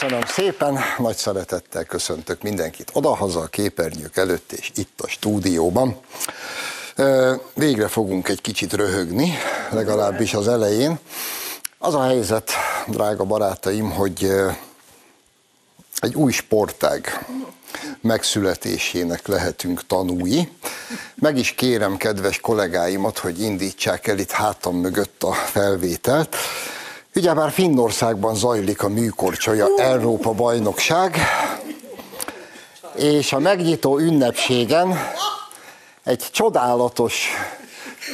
[0.00, 5.96] Köszönöm szépen, nagy szeretettel köszöntök mindenkit odahaza a képernyők előtt és itt a stúdióban.
[7.54, 9.32] Végre fogunk egy kicsit röhögni,
[9.70, 10.98] legalábbis az elején.
[11.78, 12.50] Az a helyzet,
[12.86, 14.32] drága barátaim, hogy
[15.98, 17.26] egy új sportág
[18.00, 20.48] megszületésének lehetünk tanúi.
[21.14, 26.36] Meg is kérem kedves kollégáimat, hogy indítsák el itt hátam mögött a felvételt.
[27.14, 31.16] Ugyebár Finnországban zajlik a műkorcsolya Európa bajnokság,
[32.96, 34.98] és a megnyitó ünnepségen
[36.04, 37.28] egy csodálatos,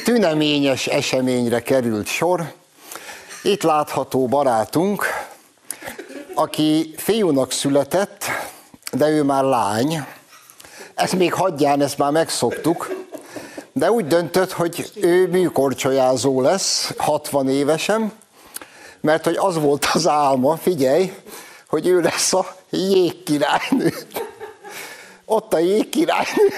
[0.03, 2.53] tüneményes eseményre került sor.
[3.43, 5.05] Itt látható barátunk,
[6.33, 8.25] aki fiúnak született,
[8.91, 10.05] de ő már lány.
[10.95, 12.95] Ezt még hagyján, ezt már megszoktuk.
[13.73, 18.11] De úgy döntött, hogy ő műkorcsolyázó lesz, 60 évesen,
[19.01, 21.13] mert hogy az volt az álma, figyelj,
[21.67, 23.93] hogy ő lesz a jégkirálynő.
[25.25, 26.53] Ott a jégkirálynő.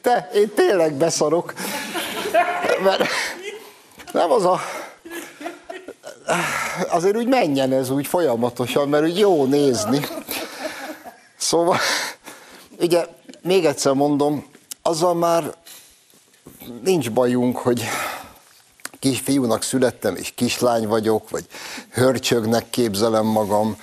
[0.00, 1.52] Te, én tényleg beszarok.
[2.82, 3.08] Mert
[4.12, 4.60] nem az a...
[6.88, 10.00] Azért úgy menjen ez úgy folyamatosan, mert úgy jó nézni.
[11.36, 11.78] Szóval,
[12.80, 13.06] ugye,
[13.42, 14.46] még egyszer mondom,
[14.82, 15.54] azzal már
[16.82, 17.84] nincs bajunk, hogy
[18.98, 21.44] kisfiúnak születtem, és kislány vagyok, vagy
[21.90, 23.76] hörcsögnek képzelem magam,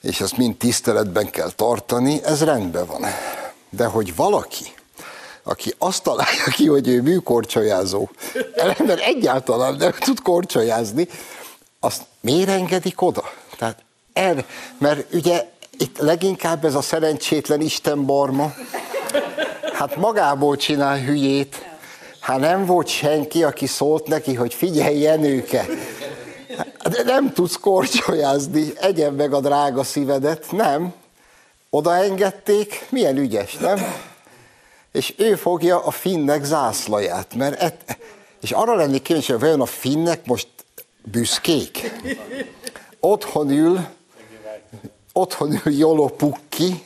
[0.00, 3.04] és ezt mind tiszteletben kell tartani, ez rendben van.
[3.70, 4.64] De hogy valaki,
[5.42, 8.08] aki azt találja ki, hogy ő műkorcsolyázó,
[8.54, 11.08] ellenben egyáltalán nem tud korcsolyázni,
[11.80, 13.32] azt miért engedik oda?
[13.58, 13.78] Tehát
[14.12, 14.44] er,
[14.78, 18.54] mert ugye itt leginkább ez a szerencsétlen Isten barma,
[19.72, 21.75] hát magából csinál hülyét,
[22.26, 25.66] Hát nem volt senki, aki szólt neki, hogy figyelj, Jenőke,
[26.90, 30.92] de nem tudsz korcsolyázni, egyen meg a drága szívedet, nem.
[31.70, 33.78] Odaengedték, milyen ügyes, nem?
[34.92, 37.98] És ő fogja a finnek zászlaját, mert et,
[38.40, 40.48] és arra lennék kíváncsi, hogy vajon a finnek most
[41.02, 41.92] büszkék.
[43.00, 43.86] Otthon ül,
[45.12, 46.84] otthon ül Jolo Pukki,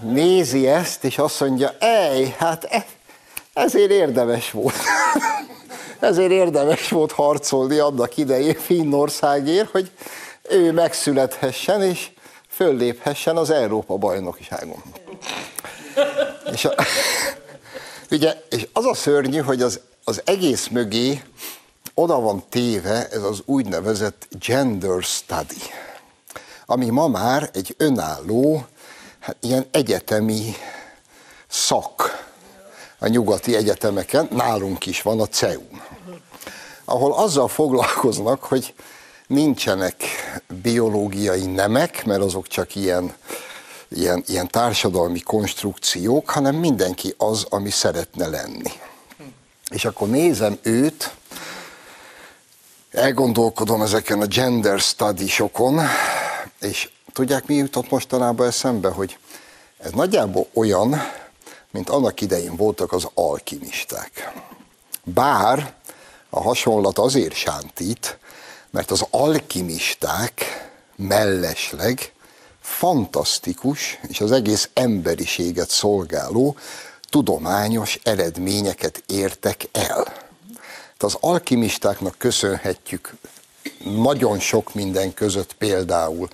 [0.00, 2.86] nézi ezt, és azt mondja, ej, hát e,
[3.52, 4.74] ezért érdemes volt.
[6.00, 9.90] Ezért érdemes volt harcolni annak idején Finnországért, hogy
[10.48, 12.10] ő megszülethessen és
[12.48, 14.82] fölléphessen az Európa bajnokságon.
[16.52, 16.74] És, a,
[18.10, 21.22] ugye, és az a szörnyű, hogy az, az egész mögé
[21.94, 25.62] oda van téve ez az úgynevezett gender study,
[26.66, 28.66] ami ma már egy önálló,
[29.20, 30.54] hát ilyen egyetemi
[31.48, 32.21] szak
[33.02, 35.82] a nyugati egyetemeken, nálunk is van a CEUN,
[36.84, 38.74] ahol azzal foglalkoznak, hogy
[39.26, 40.02] nincsenek
[40.62, 43.14] biológiai nemek, mert azok csak ilyen,
[43.88, 48.70] ilyen, ilyen társadalmi konstrukciók, hanem mindenki az, ami szeretne lenni.
[49.70, 51.14] És akkor nézem őt,
[52.90, 55.80] elgondolkodom ezeken a gender study-sokon,
[56.60, 59.18] és tudják, mi jutott mostanában eszembe, hogy
[59.78, 60.94] ez nagyjából olyan,
[61.72, 64.32] mint annak idején voltak az alkimisták.
[65.04, 65.74] Bár
[66.30, 68.18] a hasonlat azért sántít,
[68.70, 70.44] mert az alkimisták
[70.96, 72.12] mellesleg
[72.60, 76.56] fantasztikus és az egész emberiséget szolgáló
[77.10, 80.02] tudományos eredményeket értek el.
[80.02, 83.14] Tehát az alkimistáknak köszönhetjük
[83.84, 86.28] nagyon sok minden között például.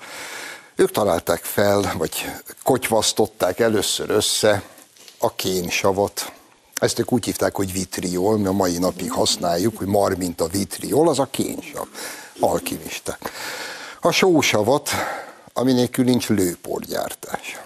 [0.74, 2.30] Ők találták fel, vagy
[2.62, 4.62] kotyvasztották először össze
[5.18, 6.32] a kénsavat.
[6.74, 10.46] Ezt ők úgy hívták, hogy vitriol, mi a mai napig használjuk, hogy mar, mint a
[10.46, 11.86] vitriol, az a kénsav,
[12.40, 13.30] alkimisták.
[14.00, 14.90] A sósavat,
[15.52, 17.60] ami nélkül nincs lőporgyártás.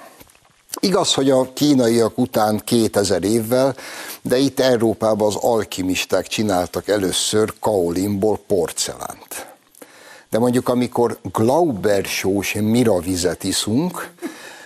[0.81, 3.76] Igaz, hogy a kínaiak után 2000 évvel,
[4.22, 9.46] de itt Európában az alkimisták csináltak először kaolinból porcelánt.
[10.31, 14.10] De mondjuk amikor Glauber sós miravizet iszunk,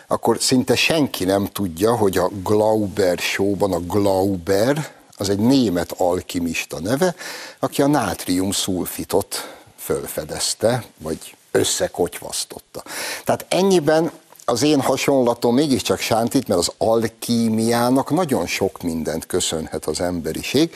[0.06, 6.81] akkor szinte senki nem tudja, hogy a Glauber showban a Glauber, az egy német alkimista
[6.81, 7.14] neve,
[7.58, 12.82] aki a nátrium szulfitot fölfedezte, vagy összekotyvasztotta.
[13.25, 14.11] Tehát ennyiben
[14.44, 20.75] az én hasonlatom mégiscsak sántít, mert az alkímiának nagyon sok mindent köszönhet az emberiség.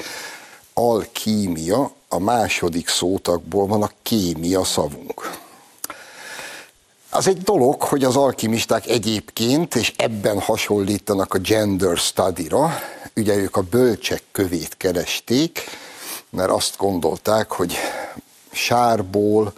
[0.75, 5.39] Alkímia, a második szótakból van a kémia szavunk.
[7.13, 12.79] Az egy dolog, hogy az alkimisták egyébként, és ebben hasonlítanak a gender study-ra,
[13.17, 15.61] ugye ők a bölcsek kövét keresték,
[16.31, 17.77] mert azt gondolták, hogy
[18.51, 19.53] sárból,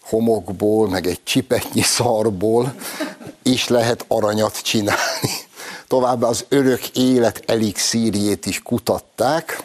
[0.00, 2.74] homokból, meg egy csipetnyi szarból
[3.42, 5.32] is lehet aranyat csinálni.
[5.86, 9.62] Továbbá az örök élet elixírjét is kutatták.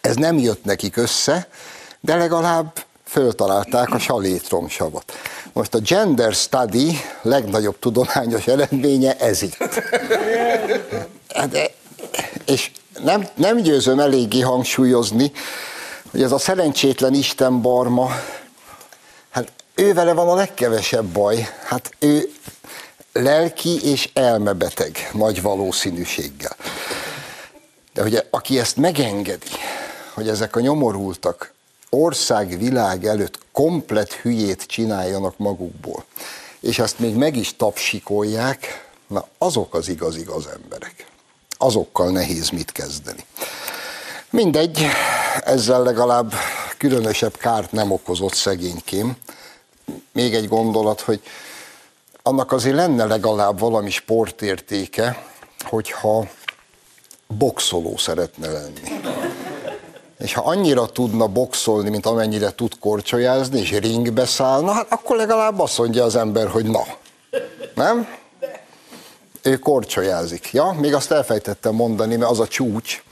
[0.00, 1.48] Ez nem jött nekik össze,
[2.00, 5.12] de legalább föltalálták a salétromsavat.
[5.52, 9.56] Most a gender study legnagyobb tudományos eredménye ez itt.
[11.34, 11.72] Hát,
[12.44, 12.70] és
[13.02, 15.32] nem, nem győzöm eléggé hangsúlyozni,
[16.10, 18.10] hogy ez a szerencsétlen Isten barma,
[19.30, 21.48] hát ő vele van a legkevesebb baj.
[21.64, 22.30] Hát ő
[23.12, 26.56] lelki és elmebeteg nagy valószínűséggel.
[27.94, 29.50] De ugye aki ezt megengedi,
[30.14, 31.52] hogy ezek a nyomorultak
[31.96, 36.04] ország, világ előtt komplet hülyét csináljanak magukból,
[36.60, 41.06] és ezt még meg is tapsikolják, na azok az igaz-igaz emberek.
[41.58, 43.24] Azokkal nehéz mit kezdeni.
[44.30, 44.86] Mindegy,
[45.44, 46.32] ezzel legalább
[46.78, 49.16] különösebb kárt nem okozott szegénykém.
[50.12, 51.20] Még egy gondolat, hogy
[52.22, 55.26] annak azért lenne legalább valami sportértéke,
[55.60, 56.28] hogyha
[57.26, 59.11] boxoló szeretne lenni.
[60.22, 65.60] És ha annyira tudna boxolni, mint amennyire tud korcsolyázni, és ringbe szállna, hát akkor legalább
[65.60, 66.82] azt mondja az ember, hogy na.
[67.74, 68.08] Nem?
[69.42, 70.52] Ő korcsolyázik.
[70.52, 73.02] Ja, még azt elfejtettem mondani, mert az a csúcs.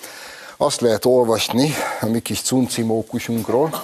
[0.57, 3.83] Azt lehet olvasni a mi kis cuncimókusunkról,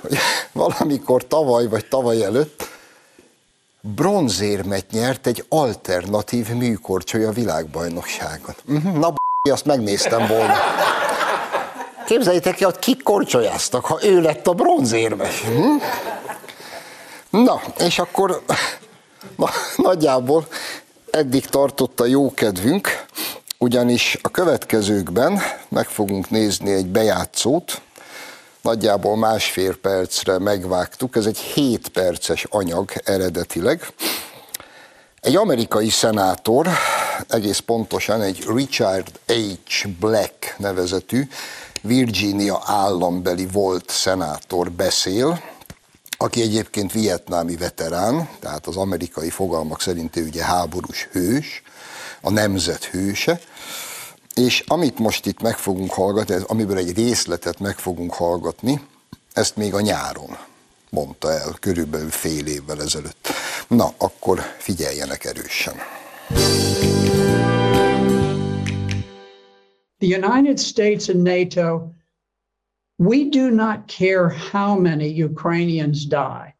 [0.00, 0.16] hogy
[0.52, 2.68] valamikor tavaly vagy tavaly előtt
[3.80, 8.54] bronzérmet nyert egy alternatív műkorcsolya világbajnokságon.
[8.64, 9.12] Mhm, na,
[9.50, 10.54] azt megnéztem volna.
[12.10, 15.40] Képzeljétek ki, hogy kik korcsolyáztak, ha ő lett a bronzérmes.
[15.40, 15.76] Hm?
[17.42, 18.42] Na, és akkor
[19.36, 20.46] na, nagyjából
[21.10, 23.04] eddig tartott a jó kedvünk,
[23.58, 27.80] ugyanis a következőkben meg fogunk nézni egy bejátszót,
[28.62, 33.86] nagyjából másfél percre megvágtuk, ez egy 7 perces anyag eredetileg.
[35.20, 36.68] Egy amerikai szenátor,
[37.28, 39.88] egész pontosan egy Richard H.
[40.00, 41.28] Black nevezetű
[41.80, 45.42] Virginia állambeli volt szenátor beszél,
[46.16, 51.62] aki egyébként vietnámi veterán, tehát az amerikai fogalmak szerint ő ugye háborús hős,
[52.20, 53.40] a nemzet hőse,
[54.34, 58.86] és amit most itt meg fogunk hallgatni, amiből egy részletet meg fogunk hallgatni,
[59.32, 60.36] ezt még a nyáron
[60.90, 63.28] mondta el, körülbelül fél évvel ezelőtt.
[63.68, 65.74] Na, akkor figyeljenek erősen.
[70.00, 71.94] The United States and NATO,
[72.96, 76.54] we do not care how many Ukrainians die.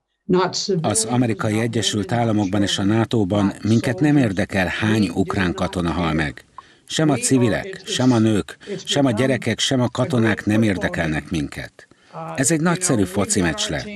[0.80, 6.44] Az amerikai Egyesült Államokban és a NATO-ban minket nem érdekel, hány ukrán katona hal meg.
[6.86, 11.88] Sem a civilek, sem a nők, sem a gyerekek, sem a katonák nem érdekelnek minket.
[12.36, 13.88] Ez egy nagyszerű foci meccs lett.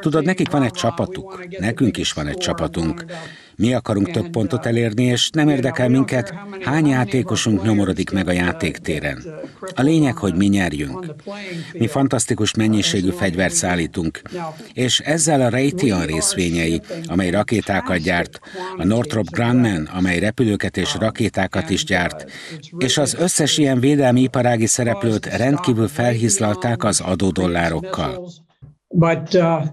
[0.00, 3.04] Tudod, nekik van egy csapatuk, nekünk is van egy csapatunk.
[3.60, 9.24] Mi akarunk több pontot elérni, és nem érdekel minket, hány játékosunk nyomorodik meg a játéktéren.
[9.74, 11.14] A lényeg, hogy mi nyerjünk.
[11.72, 14.22] Mi fantasztikus mennyiségű fegyvert szállítunk,
[14.72, 18.40] és ezzel a Raytheon részvényei, amely rakétákat gyárt,
[18.76, 22.30] a Northrop Grumman, amely repülőket és rakétákat is gyárt,
[22.78, 28.30] és az összes ilyen védelmi iparági szereplőt rendkívül felhízlalták az adódollárokkal.
[28.88, 29.64] But uh,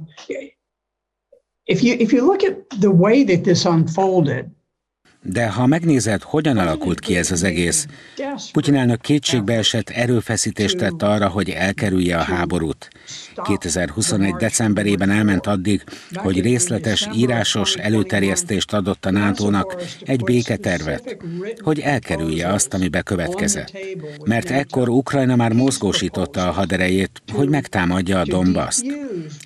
[1.67, 4.51] if you if you look at the way that this unfolded,
[5.29, 7.87] de ha megnézed, hogyan alakult ki ez az egész,
[8.51, 12.87] Putyin elnök kétségbe esett erőfeszítést tett arra, hogy elkerülje a háborút.
[13.43, 14.33] 2021.
[14.33, 21.17] decemberében elment addig, hogy részletes, írásos előterjesztést adott a NATO-nak egy béketervet,
[21.57, 23.77] hogy elkerülje azt, ami bekövetkezett.
[24.25, 28.85] Mert ekkor Ukrajna már mozgósította a haderejét, hogy megtámadja a Donbaszt.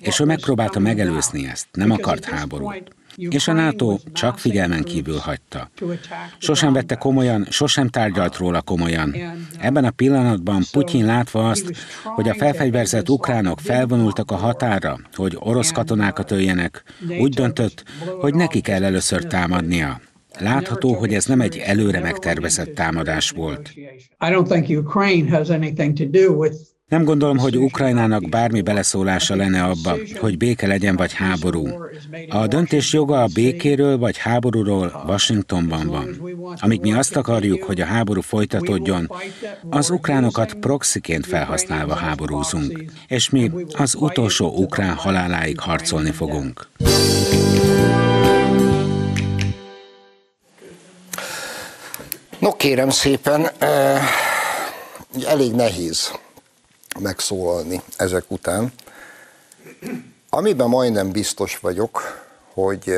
[0.00, 5.70] És ő megpróbálta megelőzni ezt, nem akart háborút és a NATO csak figyelmen kívül hagyta.
[6.38, 9.14] Sosem vette komolyan, sosem tárgyalt róla komolyan.
[9.58, 15.70] Ebben a pillanatban Putyin látva azt, hogy a felfegyverzett ukránok felvonultak a határa, hogy orosz
[15.70, 16.82] katonákat öljenek,
[17.20, 17.84] úgy döntött,
[18.20, 20.00] hogy neki kell először támadnia.
[20.38, 23.72] Látható, hogy ez nem egy előre megtervezett támadás volt.
[26.92, 31.68] Nem gondolom, hogy Ukrajnának bármi beleszólása lenne abba, hogy béke legyen vagy háború.
[32.28, 36.20] A döntés joga a békéről vagy háborúról Washingtonban van.
[36.60, 39.10] Amíg mi azt akarjuk, hogy a háború folytatódjon,
[39.70, 46.68] az ukránokat proxiként felhasználva háborúzunk, és mi az utolsó ukrán haláláig harcolni fogunk.
[52.38, 54.02] No kérem szépen, eh,
[55.26, 56.12] elég nehéz
[57.00, 58.72] megszólalni ezek után.
[60.28, 62.94] amiben majdnem biztos vagyok, hogy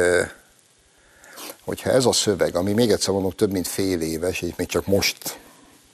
[1.64, 4.86] hogyha ez a szöveg, ami még egyszer mondom több mint fél éves, és még csak
[4.86, 5.38] most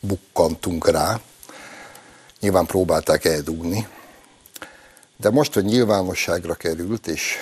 [0.01, 1.21] bukkantunk rá,
[2.41, 3.89] nyilván próbálták eldugni,
[5.17, 7.37] de most, hogy nyilvánosságra került, és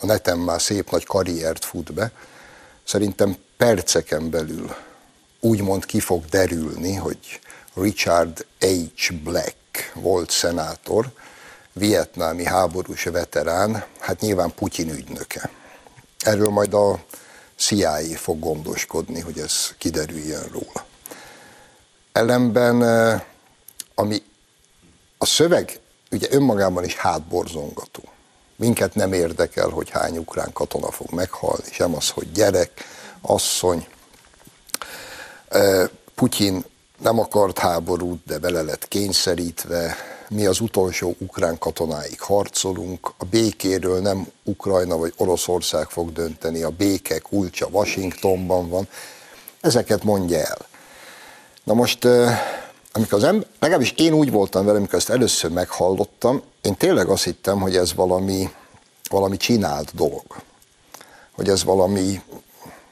[0.00, 2.12] a neten már szép nagy karriert fut be,
[2.84, 4.74] szerintem perceken belül
[5.40, 7.40] úgymond ki fog derülni, hogy
[7.74, 9.12] Richard H.
[9.22, 9.54] Black
[9.94, 11.06] volt szenátor,
[11.72, 15.50] vietnámi háborús veterán, hát nyilván Putyin ügynöke.
[16.18, 17.04] Erről majd a
[17.56, 20.86] CIA fog gondoskodni, hogy ez kiderüljön róla.
[22.12, 22.82] Ellenben,
[23.94, 24.22] ami
[25.18, 28.02] a szöveg ugye önmagában is hátborzongató.
[28.56, 32.70] Minket nem érdekel, hogy hány ukrán katona fog meghalni, sem az, hogy gyerek,
[33.20, 33.86] asszony.
[36.14, 36.64] Putyin
[37.02, 39.96] nem akart háborút, de bele lett kényszerítve.
[40.28, 43.12] Mi az utolsó ukrán katonáig harcolunk.
[43.16, 48.88] A békéről nem Ukrajna vagy Oroszország fog dönteni, a béke kulcsa Washingtonban van.
[49.60, 50.58] Ezeket mondja el.
[51.64, 52.04] Na most,
[52.92, 57.24] amikor az ember, legalábbis én úgy voltam vele, amikor ezt először meghallottam, én tényleg azt
[57.24, 58.50] hittem, hogy ez valami,
[59.10, 60.24] valami csinált dolog.
[61.32, 62.22] Hogy ez valami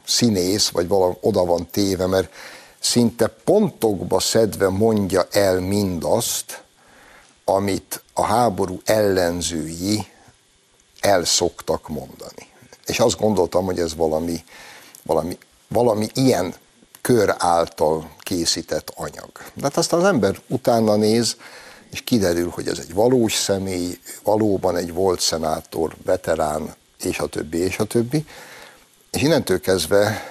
[0.07, 2.33] színész, vagy valami oda van téve, mert
[2.81, 6.63] szinte pontokba szedve mondja el mindazt,
[7.45, 10.07] amit a háború ellenzői
[11.01, 12.49] el szoktak mondani.
[12.87, 14.45] És azt gondoltam, hogy ez valami,
[15.03, 16.55] valami, valami ilyen
[17.01, 19.31] kör által készített anyag.
[19.55, 21.37] De hát aztán az ember utána néz,
[21.91, 27.59] és kiderül, hogy ez egy valós személy, valóban egy volt szenátor, veterán, és a többi,
[27.59, 28.27] és a többi.
[29.11, 30.23] És innentől kezdve,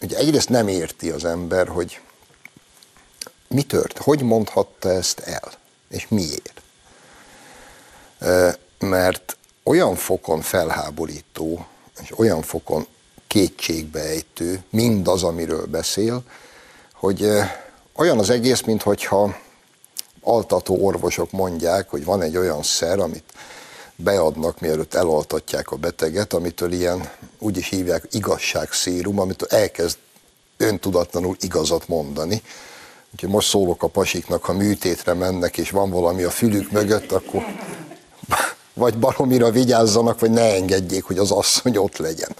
[0.00, 2.00] ugye egyrészt nem érti az ember, hogy
[3.48, 5.52] mi tört, hogy mondhatta ezt el,
[5.88, 6.62] és miért.
[8.78, 11.66] Mert olyan fokon felháborító,
[12.02, 12.86] és olyan fokon
[13.26, 16.22] kétségbeejtő mindaz, amiről beszél,
[16.92, 17.28] hogy
[17.96, 19.36] olyan az egész, mintha
[20.20, 23.32] altató orvosok mondják, hogy van egy olyan szer, amit
[24.02, 29.96] beadnak, mielőtt elaltatják a beteget, amitől ilyen, úgy is hívják, igazságszérum, amitől elkezd
[30.56, 32.42] öntudatlanul igazat mondani.
[33.12, 37.44] Úgyhogy most szólok a pasiknak, ha műtétre mennek, és van valami a fülük mögött, akkor
[38.74, 42.36] vagy baromira vigyázzanak, vagy ne engedjék, hogy az asszony ott legyen.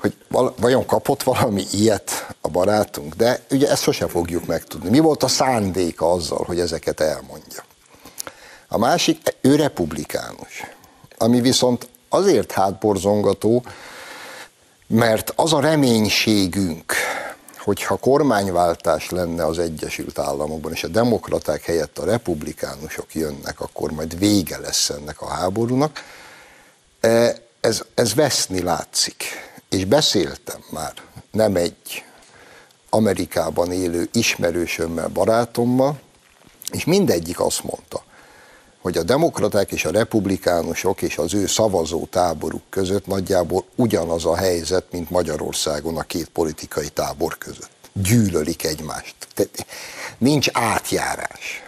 [0.00, 0.16] Hogy
[0.56, 3.14] vajon kapott valami ilyet a barátunk?
[3.14, 4.88] De ugye ezt sose fogjuk megtudni.
[4.88, 7.64] Mi volt a szándéka azzal, hogy ezeket elmondja?
[8.68, 10.66] A másik, ő republikánus,
[11.16, 13.64] ami viszont azért hátborzongató,
[14.86, 16.92] mert az a reménységünk,
[17.58, 24.18] hogyha kormányváltás lenne az Egyesült Államokban, és a demokraták helyett a republikánusok jönnek, akkor majd
[24.18, 26.02] vége lesz ennek a háborúnak,
[27.00, 29.24] e, ez, ez veszni látszik.
[29.68, 30.92] És beszéltem már
[31.30, 32.04] nem egy
[32.88, 36.00] Amerikában élő ismerősömmel, barátommal,
[36.72, 38.06] és mindegyik azt mondta,
[38.80, 44.36] hogy a demokraták és a republikánusok és az ő szavazó táboruk között nagyjából ugyanaz a
[44.36, 47.70] helyzet, mint Magyarországon a két politikai tábor között.
[47.92, 49.14] Gyűlölik egymást.
[50.18, 51.62] Nincs átjárás.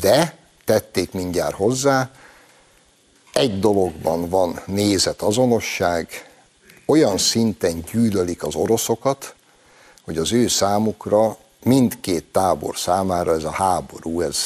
[0.00, 2.10] De tették mindjárt hozzá,
[3.32, 6.08] egy dologban van nézet azonosság,
[6.86, 9.34] olyan szinten gyűlölik az oroszokat,
[10.04, 14.38] hogy az ő számukra mindkét tábor számára ez a háború, ez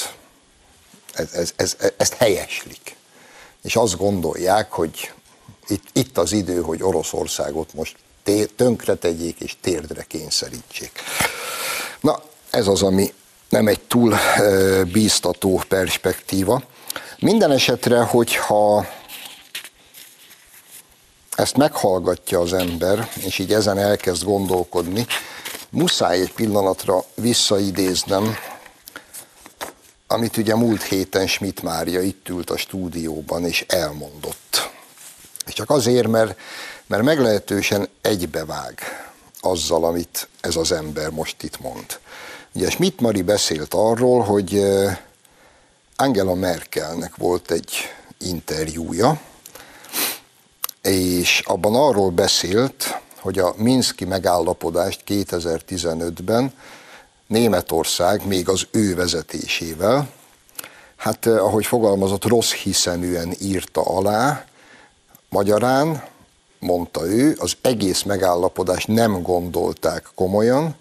[1.19, 2.97] ez, ez, ez, ezt helyeslik.
[3.63, 5.13] És azt gondolják, hogy
[5.69, 7.97] itt, itt az idő, hogy Oroszországot most
[8.57, 10.93] tönkre tegyék és térdre kényszerítsék.
[12.01, 13.13] Na, ez az, ami
[13.49, 14.17] nem egy túl
[14.93, 16.63] bíztató perspektíva.
[17.19, 18.87] Minden esetre, hogyha
[21.37, 25.07] ezt meghallgatja az ember, és így ezen elkezd gondolkodni,
[25.71, 28.37] muszáj egy pillanatra visszaidéznem
[30.11, 34.71] amit ugye múlt héten Schmidt Mária itt ült a stúdióban és elmondott.
[35.47, 36.39] És csak azért, mert,
[36.87, 38.81] mert meglehetősen egybevág
[39.41, 41.99] azzal, amit ez az ember most itt mond.
[42.53, 44.65] Ugye Schmidt Mari beszélt arról, hogy
[45.97, 47.75] Angela Merkelnek volt egy
[48.19, 49.21] interjúja,
[50.83, 56.53] és abban arról beszélt, hogy a Minszki megállapodást 2015-ben
[57.29, 60.09] Németország még az ő vezetésével,
[60.97, 64.45] hát eh, ahogy fogalmazott, rossz hiszeműen írta alá,
[65.29, 66.05] magyarán,
[66.59, 70.75] mondta ő, az egész megállapodást nem gondolták komolyan,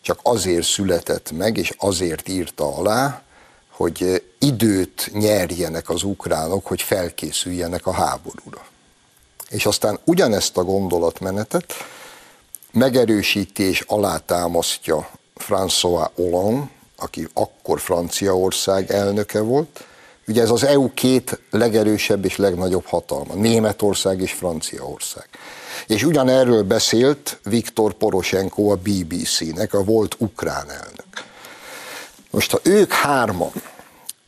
[0.00, 3.22] csak azért született meg, és azért írta alá,
[3.70, 8.64] hogy időt nyerjenek az ukránok, hogy felkészüljenek a háborúra.
[9.48, 11.72] És aztán ugyanezt a gondolatmenetet
[12.72, 15.08] megerősíti és alátámasztja
[15.40, 19.84] François Hollande, aki akkor Franciaország elnöke volt.
[20.26, 25.28] Ugye ez az EU két legerősebb és legnagyobb hatalma, Németország és Franciaország.
[25.86, 31.24] És ugyanerről beszélt Viktor Poroshenko a BBC-nek, a volt ukrán elnök.
[32.30, 33.52] Most ha ők hárman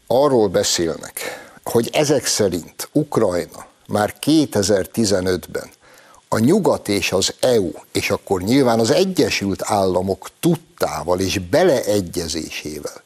[0.07, 1.21] arról beszélnek,
[1.65, 5.71] hogy ezek szerint Ukrajna már 2015-ben
[6.33, 13.03] a nyugat és az EU, és akkor nyilván az Egyesült Államok tudtával és beleegyezésével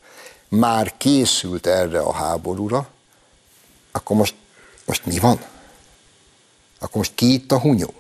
[0.49, 2.89] már készült erre a háborúra,
[3.93, 4.35] akkor most,
[4.85, 5.45] most mi van?
[6.79, 7.95] Akkor most ki itt a hunyó?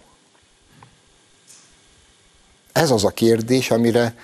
[2.72, 4.14] Ez az a kérdés, amire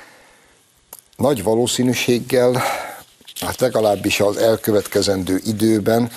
[1.17, 2.63] nagy valószínűséggel,
[3.41, 6.13] hát legalábbis az elkövetkezendő időben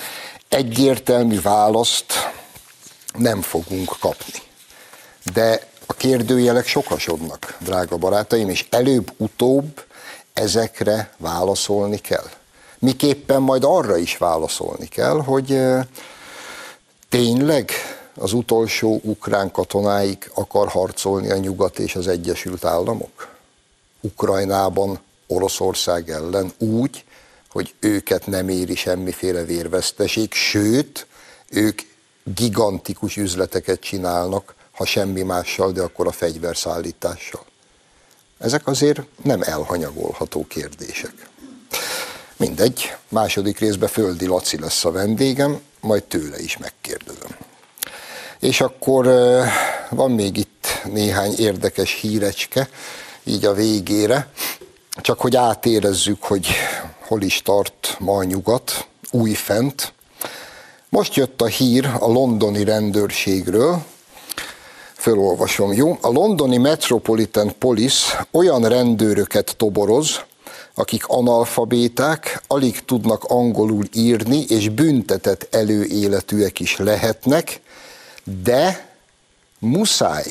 [0.48, 2.12] egyértelmű választ
[3.12, 4.52] nem fogunk kapni.
[5.32, 9.84] De a kérdőjelek sokasodnak, drága barátaim, és előbb-utóbb
[10.32, 12.26] ezekre válaszolni kell.
[12.78, 15.58] Miképpen majd arra is válaszolni kell, hogy
[17.08, 17.70] tényleg
[18.14, 23.28] az utolsó ukrán katonáig akar harcolni a Nyugat és az Egyesült Államok?
[24.00, 27.04] Ukrajnában Oroszország ellen úgy,
[27.50, 31.06] hogy őket nem éri semmiféle vérveszteség, sőt,
[31.50, 31.80] ők
[32.34, 37.44] gigantikus üzleteket csinálnak, ha semmi mással, de akkor a fegyverszállítással.
[38.38, 41.28] Ezek azért nem elhanyagolható kérdések.
[42.36, 47.36] Mindegy, második részben Földi Laci lesz a vendégem, majd tőle is megkérdezem.
[48.38, 49.06] És akkor
[49.90, 52.68] van még itt néhány érdekes hírecske,
[53.24, 54.28] így a végére,
[55.00, 56.48] csak hogy átérezzük, hogy
[57.06, 59.92] hol is tart ma a nyugat, újfent.
[60.88, 63.84] Most jött a hír a londoni rendőrségről,
[65.04, 65.98] fölolvasom, jó?
[66.00, 70.20] A londoni Metropolitan Police olyan rendőröket toboroz,
[70.74, 77.60] akik analfabéták, alig tudnak angolul írni, és büntetett előéletűek is lehetnek,
[78.42, 78.94] de
[79.58, 80.24] muszáj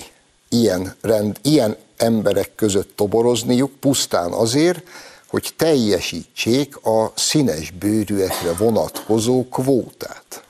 [0.50, 4.84] ilyen, rend, ilyen emberek között toborozniuk pusztán azért,
[5.28, 10.44] hogy teljesítsék a színes bőrűekre vonatkozó kvótát.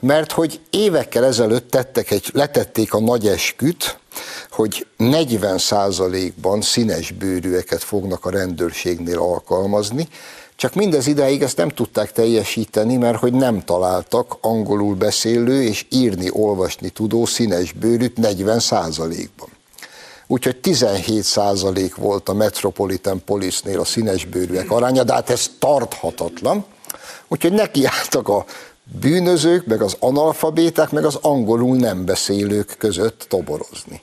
[0.00, 3.98] Mert hogy évekkel ezelőtt tettek egy, letették a nagy esküt,
[4.50, 10.08] hogy 40%-ban színes bőrűeket fognak a rendőrségnél alkalmazni,
[10.56, 16.28] csak mindez ideig ezt nem tudták teljesíteni, mert hogy nem találtak angolul beszélő és írni,
[16.32, 18.60] olvasni tudó színes bőrűt 40
[19.36, 19.48] ban
[20.26, 26.64] Úgyhogy 17 százalék volt a Metropolitan Police-nél a színes bőrűek aránya, de hát ez tarthatatlan.
[27.28, 28.44] Úgyhogy nekiálltak a
[29.00, 34.02] bűnözők, meg az analfabéták, meg az angolul nem beszélők között toborozni.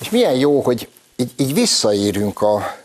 [0.00, 2.76] És milyen jó, hogy így, így visszaérünk a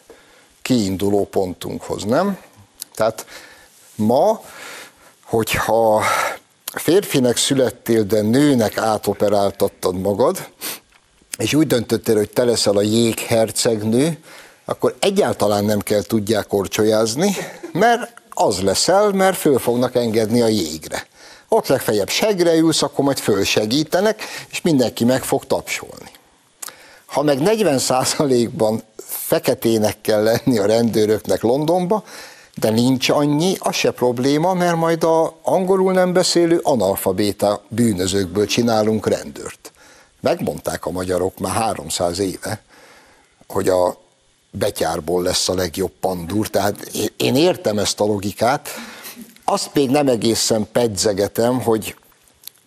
[0.62, 2.38] kiinduló pontunkhoz, nem?
[2.95, 3.26] Tehát
[3.95, 4.41] ma,
[5.23, 6.04] hogyha
[6.73, 10.47] férfinek születtél, de nőnek átoperáltattad magad,
[11.38, 14.17] és úgy döntöttél, hogy te leszel a jéghercegnő,
[14.65, 17.36] akkor egyáltalán nem kell tudják korcsolyázni,
[17.71, 21.08] mert az leszel, mert föl fognak engedni a jégre.
[21.48, 26.12] Ott legfeljebb segre ülsz, akkor majd fölsegítenek, és mindenki meg fog tapsolni.
[27.06, 32.04] Ha meg 40%-ban feketének kell lenni a rendőröknek Londonba,
[32.56, 39.08] de nincs annyi, az se probléma, mert majd a angolul nem beszélő analfabéta bűnözőkből csinálunk
[39.08, 39.72] rendőrt.
[40.19, 42.62] Megmondták a magyarok már 300 éve,
[43.48, 43.98] hogy a
[44.57, 48.69] betyárból lesz a legjobb pandúr, tehát én értem ezt a logikát,
[49.43, 51.95] azt még nem egészen pedzegetem, hogy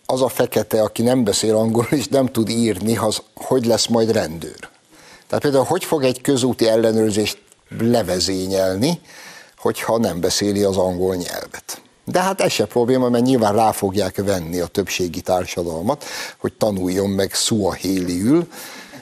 [0.05, 4.11] az a fekete, aki nem beszél angolul és nem tud írni, az hogy lesz majd
[4.11, 4.69] rendőr.
[5.27, 7.37] Tehát például hogy fog egy közúti ellenőrzést
[7.79, 8.99] levezényelni,
[9.57, 11.81] hogyha nem beszéli az angol nyelvet.
[12.05, 16.05] De hát ez se probléma, mert nyilván rá fogják venni a többségi társadalmat,
[16.37, 18.47] hogy tanuljon meg szuahéliül,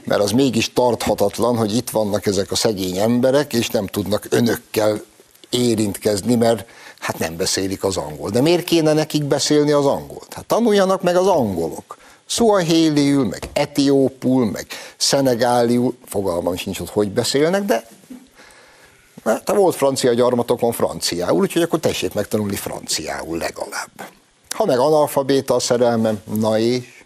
[0.06, 5.02] mert az mégis tarthatatlan, hogy itt vannak ezek a szegény emberek, és nem tudnak önökkel
[5.50, 6.66] érintkezni, mert
[7.00, 8.30] hát nem beszélik az angol.
[8.30, 10.34] De miért kéne nekik beszélni az angolt?
[10.34, 11.98] Hát tanuljanak meg az angolok.
[12.26, 17.88] Szuahéliül, meg etiópul, meg szenegáliul, fogalmam sincs, hogy hogy beszélnek, de
[19.24, 23.92] mert ha volt francia gyarmatokon franciául, úgyhogy akkor tessék megtanulni franciául legalább.
[24.50, 27.04] Ha meg analfabéta a szerelmem, na és?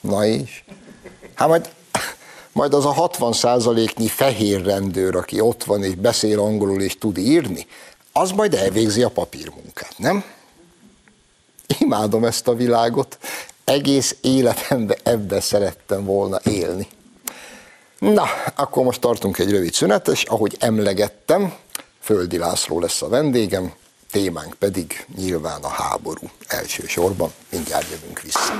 [0.00, 0.64] Na és?
[1.34, 1.70] Hát majd,
[2.58, 7.18] majd az a 60 százaléknyi fehér rendőr, aki ott van és beszél angolul és tud
[7.18, 7.66] írni,
[8.12, 10.24] az majd elvégzi a papírmunkát, nem?
[11.78, 13.18] Imádom ezt a világot,
[13.64, 16.88] egész életemben ebbe szerettem volna élni.
[17.98, 18.24] Na,
[18.56, 21.54] akkor most tartunk egy rövid szünetet, és ahogy emlegettem,
[22.00, 23.72] Földi László lesz a vendégem,
[24.10, 27.32] témánk pedig nyilván a háború elsősorban.
[27.50, 28.52] Mindjárt jövünk vissza.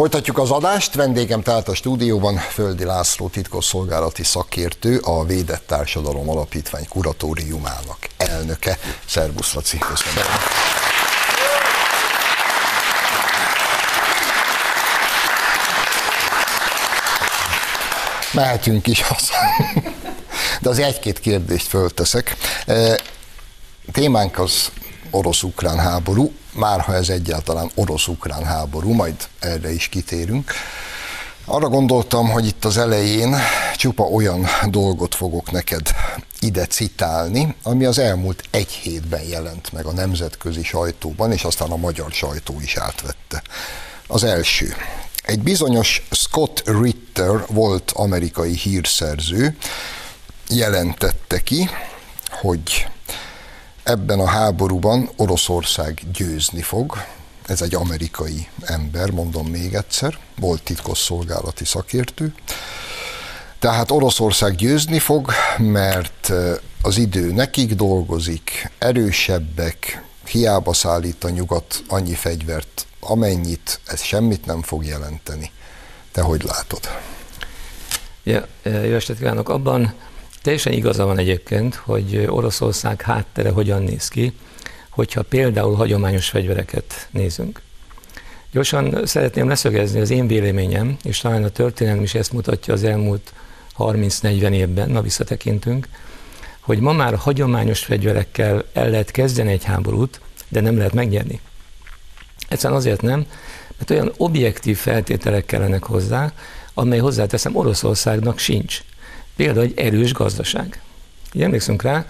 [0.00, 6.88] Folytatjuk az adást, vendégem tehát a stúdióban Földi László titkosszolgálati szakértő, a Védett Társadalom Alapítvány
[6.88, 8.78] kuratóriumának elnöke.
[9.06, 10.24] Szervusz, Laci, köszönöm.
[18.32, 19.34] Mehetünk is haza.
[20.60, 22.36] De az egy-két kérdést fölteszek.
[23.92, 24.70] Témánk az
[25.10, 30.52] orosz-ukrán háború már ha ez egyáltalán orosz-ukrán háború, majd erre is kitérünk.
[31.44, 33.36] Arra gondoltam, hogy itt az elején
[33.76, 35.90] csupa olyan dolgot fogok neked
[36.40, 41.76] ide citálni, ami az elmúlt egy hétben jelent meg a nemzetközi sajtóban, és aztán a
[41.76, 43.42] magyar sajtó is átvette.
[44.06, 44.74] Az első.
[45.22, 49.56] Egy bizonyos Scott Ritter volt amerikai hírszerző,
[50.48, 51.68] jelentette ki,
[52.30, 52.86] hogy
[53.90, 56.96] ebben a háborúban Oroszország győzni fog.
[57.46, 62.34] Ez egy amerikai ember, mondom még egyszer, volt titkosszolgálati szakértő.
[63.58, 66.32] Tehát Oroszország győzni fog, mert
[66.82, 74.62] az idő nekik dolgozik, erősebbek, hiába szállít a nyugat annyi fegyvert, amennyit, ez semmit nem
[74.62, 75.50] fog jelenteni.
[76.12, 76.80] Te hogy látod?
[78.22, 79.48] Ja, jó estét kívánok!
[79.48, 79.94] Abban
[80.42, 84.32] Teljesen igaza van egyébként, hogy Oroszország háttere hogyan néz ki,
[84.90, 87.60] hogyha például hagyományos fegyvereket nézünk.
[88.52, 93.32] Gyorsan szeretném leszögezni az én véleményem, és talán a történelem is ezt mutatja az elmúlt
[93.78, 95.88] 30-40 évben, na visszatekintünk,
[96.60, 101.40] hogy ma már hagyományos fegyverekkel el lehet kezdeni egy háborút, de nem lehet megnyerni.
[102.48, 103.26] Egyszerűen azért nem,
[103.76, 106.32] mert olyan objektív feltételek kellenek hozzá,
[106.74, 108.82] amely hozzáteszem Oroszországnak sincs.
[109.36, 110.82] Például egy erős gazdaság.
[111.32, 112.06] Így emlékszünk rá,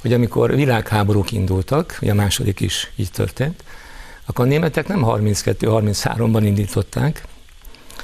[0.00, 3.64] hogy amikor világháborúk indultak, ugye a második is így történt,
[4.26, 7.22] akkor a németek nem 32-33-ban indították,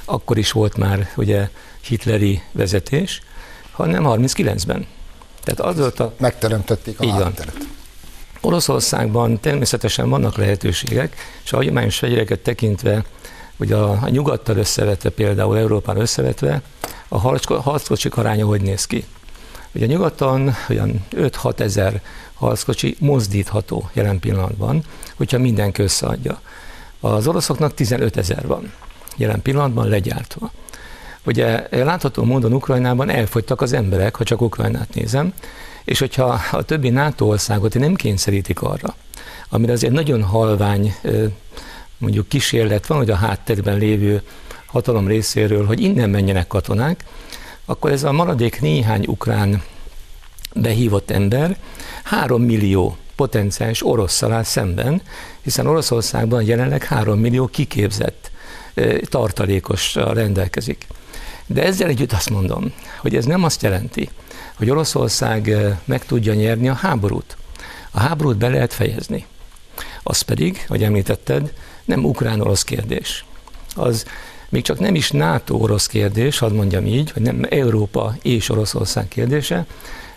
[0.04, 1.48] akkor is volt már ugye
[1.80, 3.20] hitleri vezetés,
[3.70, 4.86] hanem 39-ben.
[5.42, 6.14] Tehát az volt a...
[6.18, 7.56] Megteremtették a hátteret.
[8.40, 13.04] Oroszországban természetesen vannak lehetőségek, és a hagyományos fegyvereket tekintve,
[13.56, 16.62] ugye a, a nyugattal összevetve, például Európán összevetve,
[17.08, 17.18] a
[17.62, 19.04] harckocsik aránya hogy néz ki.
[19.74, 22.00] Ugye nyugaton olyan 5-6 ezer
[22.34, 24.84] harckocsi mozdítható jelen pillanatban,
[25.16, 26.40] hogyha mindenki összeadja.
[27.00, 28.72] Az oroszoknak 15 ezer van
[29.16, 30.50] jelen pillanatban legyártva.
[31.26, 35.32] Ugye látható módon Ukrajnában elfogytak az emberek, ha csak Ukrajnát nézem,
[35.84, 38.94] és hogyha a többi NATO országot nem kényszerítik arra,
[39.48, 40.94] amire azért nagyon halvány
[42.04, 44.22] mondjuk kísérlet van, hogy a háttérben lévő
[44.66, 47.04] hatalom részéről, hogy innen menjenek katonák,
[47.64, 49.62] akkor ez a maradék néhány ukrán
[50.54, 51.56] behívott ember
[52.04, 55.02] három millió potenciális orosszal áll szemben,
[55.42, 58.30] hiszen Oroszországban jelenleg három millió kiképzett
[59.02, 60.86] tartalékos rendelkezik.
[61.46, 64.10] De ezzel együtt azt mondom, hogy ez nem azt jelenti,
[64.54, 67.36] hogy Oroszország meg tudja nyerni a háborút.
[67.90, 69.26] A háborút be lehet fejezni.
[70.02, 71.52] Az pedig, hogy említetted,
[71.84, 73.24] nem ukrán-orosz kérdés.
[73.74, 74.04] Az
[74.48, 79.66] még csak nem is NATO-orosz kérdés, hadd mondjam így, hogy nem Európa és Oroszország kérdése,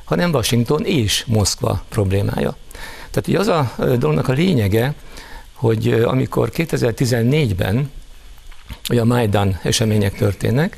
[0.04, 2.56] hanem Washington és Moszkva problémája.
[3.12, 4.94] Tehát ugye az a dolognak a lényege,
[5.54, 7.92] hogy amikor 2014-ben
[8.90, 10.78] ugye a Majdan események történnek,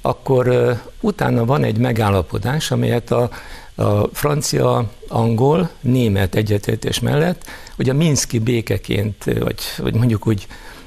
[0.00, 3.30] akkor utána van egy megállapodás, amelyet a,
[3.74, 10.46] a francia, angol, német egyetértés mellett, hogy a Minszki békeként, vagy, vagy mondjuk úgy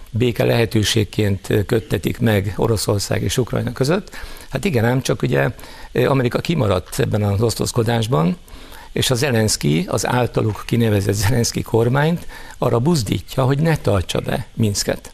[0.10, 4.10] béke lehetőségként köttetik meg Oroszország és Ukrajna között.
[4.50, 5.50] Hát igen, ám csak ugye
[6.06, 8.38] Amerika kimaradt ebben az osztozkodásban,
[8.91, 15.12] és a Zelenszky, az általuk kinevezett Zelenszky kormányt arra buzdítja, hogy ne tartsa be Minsket.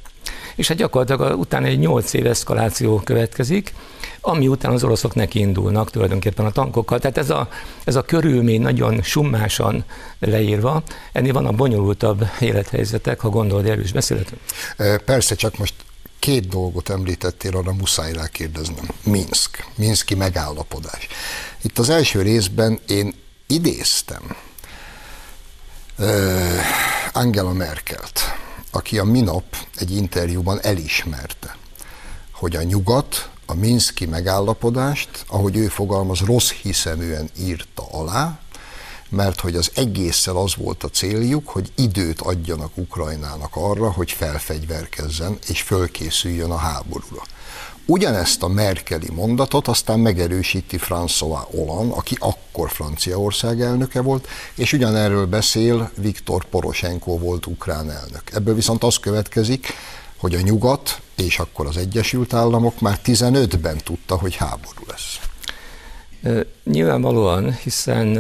[0.56, 3.74] És hát gyakorlatilag utána egy 8 év eszkaláció következik,
[4.26, 7.00] ami után az oroszok neki indulnak tulajdonképpen a tankokkal.
[7.00, 7.48] Tehát ez a,
[7.84, 9.84] ez a körülmény nagyon summásan
[10.20, 14.42] leírva, ennél van a bonyolultabb élethelyzetek, ha gondolod, erről is beszélhetünk.
[15.06, 15.74] Persze, csak most
[16.20, 18.90] két dolgot említettél, arra muszáj rákérdeznem.
[19.04, 21.08] Minsk, Minszki megállapodás.
[21.62, 23.14] Itt az első részben én
[23.48, 24.36] idéztem
[25.98, 26.08] uh,
[27.14, 28.22] Angela Merkelt,
[28.72, 29.44] aki a minap
[29.76, 31.58] egy interjúban elismerte,
[32.32, 38.40] hogy a nyugat a Minszki megállapodást, ahogy ő fogalmaz, rossz hiszeműen írta alá,
[39.10, 45.38] mert hogy az egésszel az volt a céljuk, hogy időt adjanak Ukrajnának arra, hogy felfegyverkezzen
[45.48, 47.22] és fölkészüljön a háborúra.
[47.86, 55.26] Ugyanezt a Merkeli mondatot aztán megerősíti François Hollande, aki akkor Franciaország elnöke volt, és ugyanerről
[55.26, 58.24] beszél Viktor Poroshenko volt ukrán elnök.
[58.34, 59.68] Ebből viszont az következik,
[60.24, 65.20] hogy a nyugat és akkor az Egyesült Államok már 15-ben tudta, hogy háború lesz.
[66.64, 68.18] Nyilvánvalóan, hiszen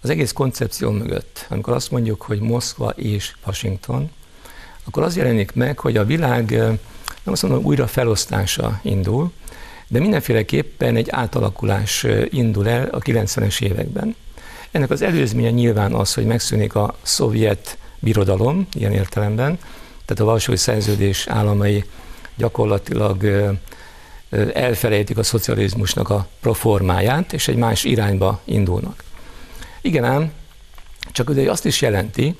[0.00, 4.10] az egész koncepció mögött, amikor azt mondjuk, hogy Moszkva és Washington,
[4.84, 6.78] akkor az jelenik meg, hogy a világ nem
[7.24, 9.32] azt mondom, újra felosztása indul,
[9.88, 14.16] de mindenféleképpen egy átalakulás indul el a 90-es években.
[14.70, 19.58] Ennek az előzménye nyilván az, hogy megszűnik a szovjet birodalom, ilyen értelemben,
[20.08, 21.84] tehát a Varsói Szerződés államai
[22.36, 23.24] gyakorlatilag
[24.52, 29.04] elfelejtik a szocializmusnak a proformáját, és egy más irányba indulnak.
[29.80, 30.32] Igen ám,
[31.12, 32.36] csak ugye azt is jelenti,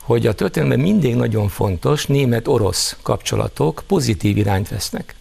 [0.00, 5.14] hogy a történelemben mindig nagyon fontos német-orosz kapcsolatok pozitív irányt vesznek.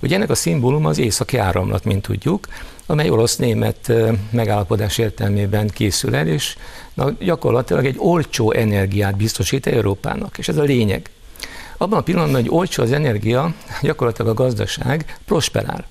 [0.00, 2.46] Ugye ennek a szimbólum az északi áramlat, mint tudjuk,
[2.86, 3.92] amely orosz-német
[4.30, 6.56] megállapodás értelmében készül el, és
[6.94, 11.10] na, gyakorlatilag egy olcsó energiát biztosít Európának, és ez a lényeg.
[11.78, 15.86] Abban a pillanatban, hogy olcsó az energia, gyakorlatilag a gazdaság prosperál.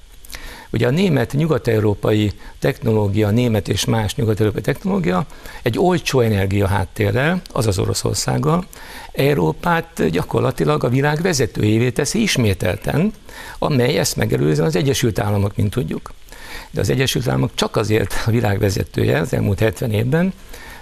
[0.70, 5.26] Ugye a német nyugat-európai technológia, német és más nyugat-európai technológia
[5.62, 8.66] egy olcsó energia háttérrel, azaz Oroszországgal,
[9.12, 13.14] Európát gyakorlatilag a világ vezetőjévé teszi ismételten,
[13.60, 16.14] amely ezt megelőzően az Egyesült Államok, mint tudjuk.
[16.72, 20.34] De az Egyesült Államok csak azért a világ vezetője az elmúlt 70 évben,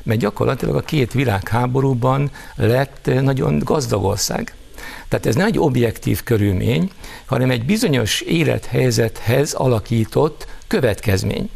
[0.04, 4.56] mert gyakorlatilag a két világháborúban lett nagyon gazdag ország.
[5.10, 6.92] Tehát ez nem egy objektív körülmény,
[7.26, 11.50] hanem egy bizonyos élethelyzethez alakított következmény.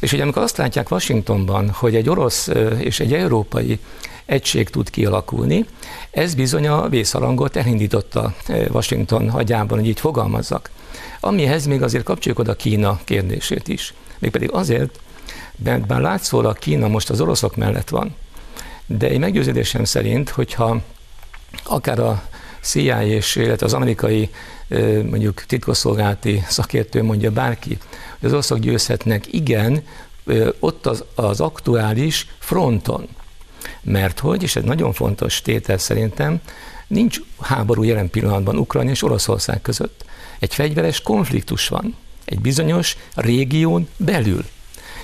[0.00, 3.78] És ugye amikor azt látják Washingtonban, hogy egy orosz és egy európai
[4.24, 5.66] egység tud kialakulni,
[6.10, 10.70] ez bizony a vészarangot elindította Washington hagyában, hogy így fogalmazzak.
[11.20, 13.94] Amihez még azért kapcsoljuk oda Kína kérdését is.
[14.18, 15.00] Mégpedig azért,
[15.64, 18.14] mert bár látszólag Kína most az oroszok mellett van,
[18.86, 20.80] de én meggyőződésem szerint, hogyha
[21.64, 22.22] akár a
[22.66, 24.30] CIA és illetve az amerikai
[25.10, 27.78] mondjuk titkosszolgálati szakértő mondja bárki,
[28.18, 29.82] hogy az oroszok győzhetnek, igen,
[30.58, 33.08] ott az, az aktuális fronton.
[33.82, 36.40] Mert hogy, és ez nagyon fontos tétel szerintem,
[36.86, 40.04] nincs háború jelen pillanatban Ukrajna és Oroszország között.
[40.38, 44.44] Egy fegyveres konfliktus van, egy bizonyos régión belül.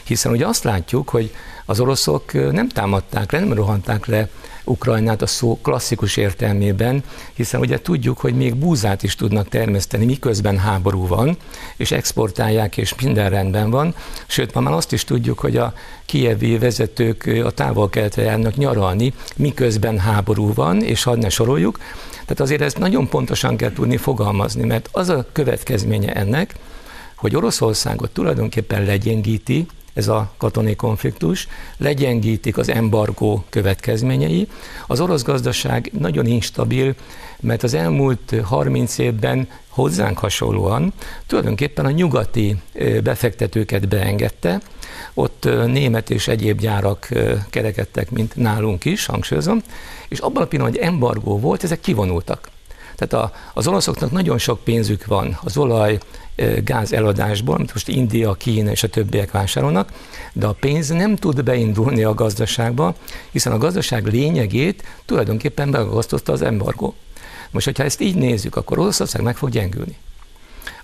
[0.05, 4.29] Hiszen ugye azt látjuk, hogy az oroszok nem támadták le, nem rohanták le
[4.65, 10.59] Ukrajnát a szó klasszikus értelmében, hiszen ugye tudjuk, hogy még búzát is tudnak termeszteni, miközben
[10.59, 11.37] háború van,
[11.77, 13.95] és exportálják, és minden rendben van.
[14.27, 15.73] Sőt, ma már azt is tudjuk, hogy a
[16.07, 21.79] kievi vezetők a távol járnak nyaralni, miközben háború van, és hadd ne soroljuk.
[22.11, 26.55] Tehát azért ezt nagyon pontosan kell tudni fogalmazni, mert az a következménye ennek,
[27.17, 34.49] hogy Oroszországot tulajdonképpen legyengíti, ez a katonai konfliktus, legyengítik az embargó következményei.
[34.87, 36.95] Az orosz gazdaság nagyon instabil,
[37.41, 40.93] mert az elmúlt 30 évben hozzánk hasonlóan
[41.27, 42.57] tulajdonképpen a nyugati
[43.03, 44.61] befektetőket beengedte,
[45.15, 47.09] ott német és egyéb gyárak
[47.51, 49.63] kerekedtek, mint nálunk is, hangsúlyozom,
[50.09, 52.51] és abban a pillanatban, hogy embargó volt, ezek kivonultak.
[52.97, 55.99] Tehát az oroszoknak nagyon sok pénzük van az olaj,
[56.65, 59.93] gáz eladásból, amit most India, Kína és a többiek vásárolnak,
[60.33, 62.95] de a pénz nem tud beindulni a gazdaságba,
[63.31, 66.95] hiszen a gazdaság lényegét tulajdonképpen megagasztotta az embargó.
[67.51, 69.97] Most, hogyha ezt így nézzük, akkor Oroszország meg fog gyengülni.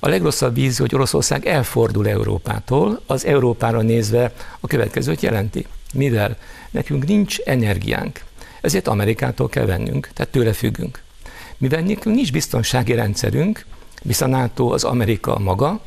[0.01, 5.67] A legrosszabb vízió, hogy Oroszország elfordul Európától, az Európára nézve a következőt jelenti.
[5.95, 6.37] Mivel
[6.71, 8.21] nekünk nincs energiánk,
[8.61, 11.03] ezért Amerikától kell vennünk, tehát tőle függünk.
[11.59, 13.65] Mivel nekünk nincs biztonsági rendszerünk,
[14.03, 15.81] visz a NATO az Amerika maga,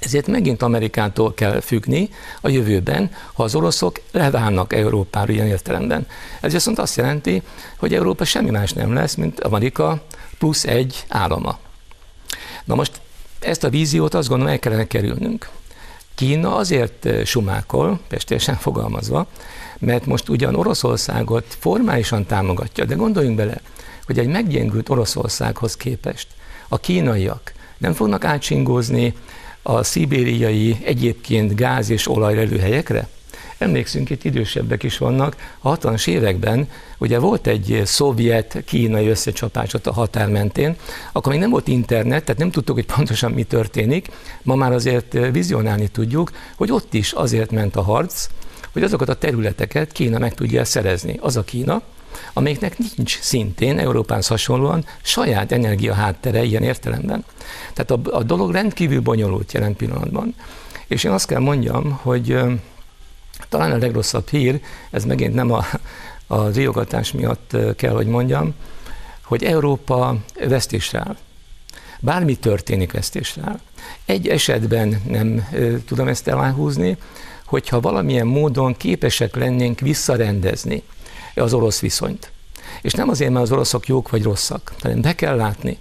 [0.00, 6.06] Ezért megint Amerikától kell függni a jövőben, ha az oroszok leválnak Európára ilyen értelemben.
[6.40, 7.42] Ez viszont azt jelenti,
[7.76, 10.02] hogy Európa semmi más nem lesz, mint Amerika
[10.38, 11.58] plusz egy állama.
[12.64, 13.00] Na most
[13.40, 15.48] ezt a víziót azt gondolom el kellene kerülnünk.
[16.14, 19.26] Kína azért eh, sumákol, pestésen fogalmazva,
[19.78, 23.60] mert most ugyan Oroszországot formálisan támogatja, de gondoljunk bele,
[24.06, 26.26] hogy egy meggyengült Oroszországhoz képest
[26.72, 29.14] a kínaiak nem fognak átsingózni
[29.62, 33.08] a szibériai egyébként gáz és olajlelőhelyekre?
[33.58, 35.36] Emlékszünk, itt idősebbek is vannak.
[35.58, 40.76] A 60-as években ugye volt egy szovjet-kínai összecsapás ott a határ mentén,
[41.12, 44.08] akkor még nem volt internet, tehát nem tudtuk, hogy pontosan mi történik.
[44.42, 48.28] Ma már azért vizionálni tudjuk, hogy ott is azért ment a harc,
[48.72, 51.18] hogy azokat a területeket Kína meg tudja szerezni.
[51.20, 51.82] Az a Kína,
[52.32, 57.24] amelyiknek nincs szintén Európán hasonlóan saját energia háttere ilyen értelemben.
[57.72, 60.34] Tehát a, a dolog rendkívül bonyolult jelen pillanatban.
[60.86, 62.38] És én azt kell mondjam, hogy
[63.48, 65.64] talán a legrosszabb hír, ez megint nem a,
[66.26, 68.54] a riogatás miatt kell, hogy mondjam,
[69.24, 70.16] hogy Európa
[70.48, 71.16] vesztésre áll.
[72.00, 73.60] Bármi történik vesztésre áll.
[74.04, 75.48] Egy esetben nem
[75.86, 76.96] tudom ezt eláhúzni,
[77.44, 80.82] hogyha valamilyen módon képesek lennénk visszarendezni
[81.34, 82.32] az orosz viszonyt.
[82.82, 85.78] És nem azért, mert az oroszok jók vagy rosszak, hanem be kell látni,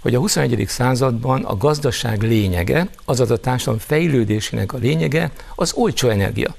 [0.00, 0.64] hogy a 21.
[0.68, 6.54] században a gazdaság lényege, azaz a társadalom fejlődésének a lényege az olcsó energia.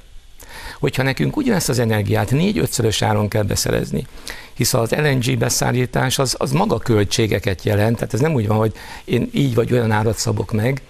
[0.79, 4.07] Hogyha nekünk ugyanezt az energiát négy-ötszörös áron kell beszerezni,
[4.53, 8.73] hisz az LNG beszállítás az, az maga költségeket jelent, tehát ez nem úgy van, hogy
[9.03, 10.81] én így vagy olyan árat szabok meg,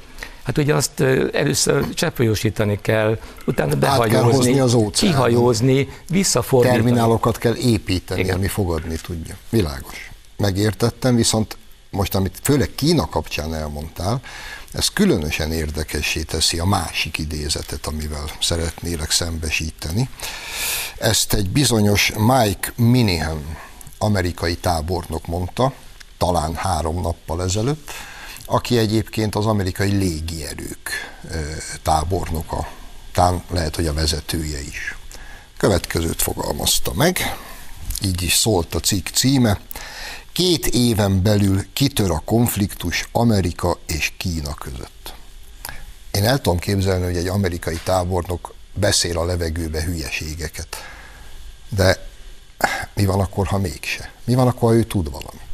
[0.43, 0.99] Hát ugye azt
[1.33, 6.81] először cseppfolyósítani kell, utána behajózni, az kihajózni, visszafordítani.
[6.81, 8.35] Terminálokat kell építeni, Igen.
[8.35, 9.35] ami fogadni tudja.
[9.49, 10.11] Világos.
[10.37, 11.57] Megértettem, viszont
[11.89, 14.21] most, amit főleg Kína kapcsán elmondtál,
[14.73, 20.09] ez különösen érdekessé teszi a másik idézetet, amivel szeretnélek szembesíteni.
[20.97, 23.57] Ezt egy bizonyos Mike Minihan
[23.97, 25.73] amerikai tábornok mondta,
[26.17, 27.91] talán három nappal ezelőtt,
[28.51, 30.89] aki egyébként az amerikai légierők
[31.83, 32.67] tábornoka,
[33.13, 34.97] talán lehet, hogy a vezetője is.
[35.57, 37.37] Következőt fogalmazta meg,
[38.01, 39.59] így is szólt a cikk címe,
[40.31, 45.13] két éven belül kitör a konfliktus Amerika és Kína között.
[46.11, 50.75] Én el tudom képzelni, hogy egy amerikai tábornok beszél a levegőbe hülyeségeket.
[51.69, 52.07] De
[52.93, 54.11] mi van akkor, ha mégse?
[54.23, 55.50] Mi van akkor, ha ő tud valamit?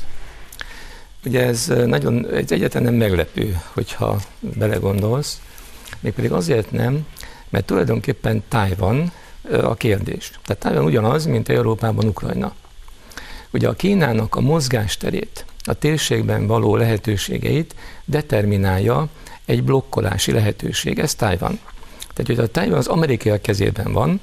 [1.27, 5.41] Ugye ez nagyon, ez egyetlen nem meglepő, hogyha belegondolsz,
[5.99, 7.05] mégpedig azért nem,
[7.49, 9.11] mert tulajdonképpen Tájvan
[9.61, 10.31] a kérdés.
[10.45, 12.53] Tehát Tájvan ugyanaz, mint Európában Ukrajna.
[13.51, 19.07] Ugye a Kínának a mozgásterét, a térségben való lehetőségeit determinálja
[19.45, 21.59] egy blokkolási lehetőség, ez Tájvan.
[22.13, 24.19] Tehát, hogy a Tájvan az amerikai kezében van,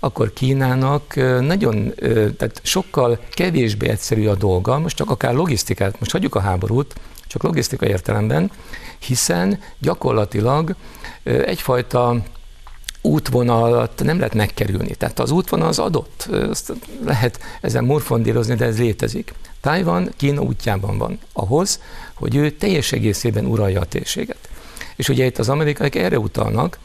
[0.00, 1.94] akkor Kínának nagyon,
[2.36, 6.94] tehát sokkal kevésbé egyszerű a dolga, most csak akár logisztikát, most hagyjuk a háborút,
[7.26, 8.50] csak logisztika értelemben,
[8.98, 10.74] hiszen gyakorlatilag
[11.22, 12.22] egyfajta
[13.00, 14.94] útvonalat nem lehet megkerülni.
[14.94, 16.72] Tehát az útvonal az adott, azt
[17.04, 19.32] lehet ezen morfondírozni, de ez létezik.
[19.60, 21.82] Tájvan Kína útjában van ahhoz,
[22.14, 24.48] hogy ő teljes egészében uralja a térséget.
[24.96, 26.78] És ugye itt az amerikaiak erre utalnak,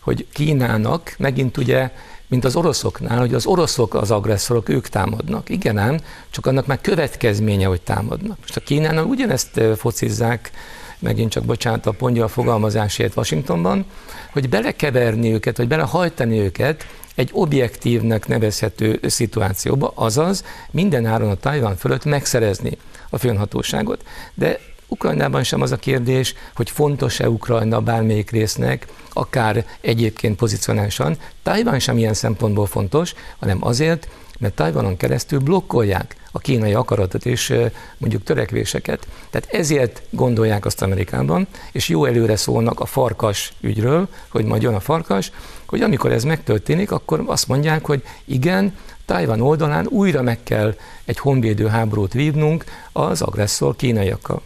[0.00, 1.90] hogy Kínának megint ugye
[2.30, 5.48] mint az oroszoknál, hogy az oroszok az agresszorok, ők támadnak.
[5.48, 5.98] Igen ám,
[6.30, 8.38] csak annak már következménye, hogy támadnak.
[8.40, 10.50] Most a Kínánál ugyanezt focizzák,
[10.98, 13.84] megint csak bocsánat a pontja a fogalmazásért Washingtonban,
[14.32, 21.76] hogy belekeverni őket, vagy belehajtani őket egy objektívnek nevezhető szituációba, azaz minden áron a Tajvan
[21.76, 22.78] fölött megszerezni
[23.10, 24.02] a főnhatóságot.
[24.34, 24.58] De
[24.90, 31.16] Ukrajnában sem az a kérdés, hogy fontos-e Ukrajna bármelyik résznek, akár egyébként pozicionálisan.
[31.42, 37.54] Tajvan sem ilyen szempontból fontos, hanem azért, mert Tajvanon keresztül blokkolják a kínai akaratot és
[37.98, 39.06] mondjuk törekvéseket.
[39.30, 44.74] Tehát ezért gondolják azt Amerikában, és jó előre szólnak a farkas ügyről, hogy majd jön
[44.74, 45.32] a farkas,
[45.66, 50.74] hogy amikor ez megtörténik, akkor azt mondják, hogy igen, Tajvan oldalán újra meg kell
[51.04, 54.42] egy honvédő háborút vívnunk az agresszor kínaiakkal.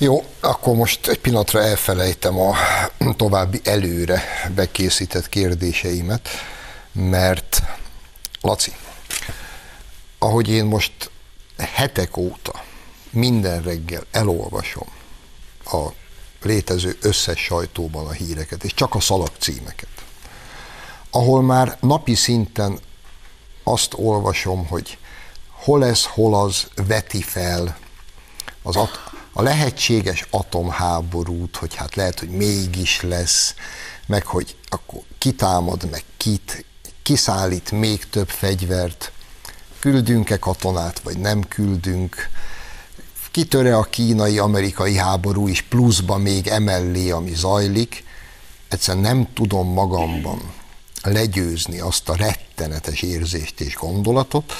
[0.00, 2.54] Jó, akkor most egy pillanatra elfelejtem a
[3.16, 4.22] további előre
[4.54, 6.28] bekészített kérdéseimet,
[6.92, 7.62] mert
[8.40, 8.72] Laci,
[10.18, 11.10] ahogy én most
[11.58, 12.64] hetek óta
[13.10, 14.88] minden reggel elolvasom
[15.64, 15.86] a
[16.42, 20.04] létező összes sajtóban a híreket, és csak a szalagcímeket,
[21.10, 22.78] ahol már napi szinten
[23.64, 24.98] azt olvasom, hogy
[25.50, 27.78] hol ez, hol az veti fel
[28.62, 28.76] az,
[29.38, 33.54] a lehetséges atomháborút, hogy hát lehet, hogy mégis lesz,
[34.06, 36.64] meg hogy akkor kitámad, meg kit,
[37.02, 39.12] kiszállít még több fegyvert,
[39.78, 42.28] küldünk-e katonát, vagy nem küldünk,
[43.30, 48.04] kitöre a kínai-amerikai háború is pluszba még emellé, ami zajlik,
[48.68, 50.52] egyszerűen nem tudom magamban
[51.02, 54.52] legyőzni azt a rettenetes érzést és gondolatot,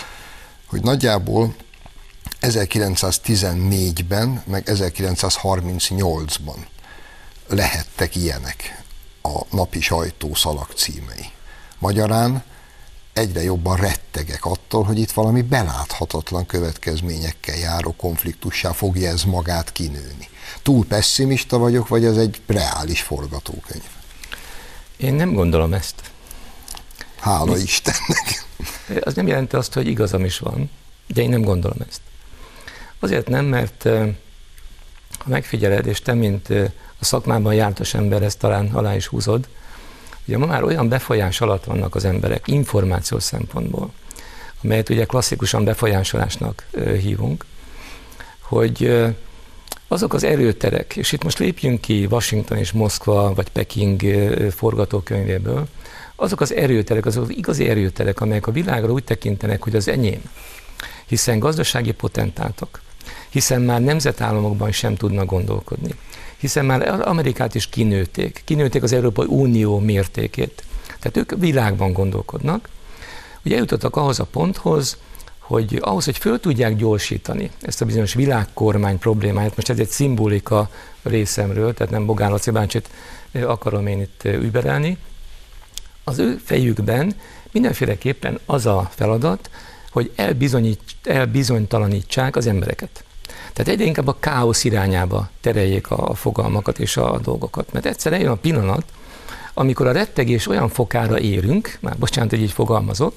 [0.66, 1.54] hogy nagyjából
[2.40, 6.56] 1914-ben, meg 1938-ban
[7.46, 8.82] lehettek ilyenek
[9.22, 11.30] a napi sajtó szalagcímei.
[11.78, 12.44] Magyarán
[13.12, 20.28] egyre jobban rettegek attól, hogy itt valami beláthatatlan következményekkel járó konfliktussá fogja ez magát kinőni.
[20.62, 23.82] Túl pessimista vagyok, vagy ez egy reális forgatókönyv?
[24.96, 25.94] Én nem gondolom ezt.
[27.20, 27.60] Hála Mi?
[27.60, 28.46] Istennek.
[29.00, 30.70] Az nem jelenti azt, hogy igazam is van,
[31.06, 32.00] de én nem gondolom ezt.
[32.98, 33.82] Azért nem, mert
[35.18, 36.48] ha megfigyeled, és te, mint
[36.98, 39.48] a szakmában jártas ember, ezt talán alá is húzod,
[40.26, 43.92] ugye ma már olyan befolyás alatt vannak az emberek információs szempontból,
[44.62, 46.66] amelyet ugye klasszikusan befolyásolásnak
[47.00, 47.44] hívunk,
[48.40, 49.06] hogy
[49.88, 54.02] azok az erőterek, és itt most lépjünk ki Washington és Moszkva, vagy Peking
[54.50, 55.66] forgatókönyvéből,
[56.16, 60.22] azok az erőterek, azok az igazi erőterek, amelyek a világra úgy tekintenek, hogy az enyém,
[61.06, 62.80] hiszen gazdasági potentátok,
[63.28, 65.94] hiszen már nemzetállamokban sem tudnak gondolkodni,
[66.36, 70.64] hiszen már Amerikát is kinőtték, kinőtték az Európai Unió mértékét.
[70.98, 72.68] Tehát ők világban gondolkodnak,
[73.42, 74.96] hogy eljutottak ahhoz a ponthoz,
[75.38, 80.70] hogy ahhoz, hogy föl tudják gyorsítani ezt a bizonyos világkormány problémáját, most ez egy szimbolika
[81.02, 82.90] részemről, tehát nem Bogán Laci bácsit
[83.32, 84.98] akarom én itt überelni,
[86.04, 87.14] az ő fejükben
[87.52, 89.50] mindenféleképpen az a feladat,
[89.90, 90.12] hogy
[91.02, 93.04] elbizonytalanítsák az embereket.
[93.58, 97.72] Tehát egyre inkább a káosz irányába tereljék a fogalmakat és a dolgokat.
[97.72, 98.84] Mert egyszer eljön a pillanat,
[99.54, 103.12] amikor a rettegés olyan fokára érünk, már bocsánat, hogy így fogalmazok,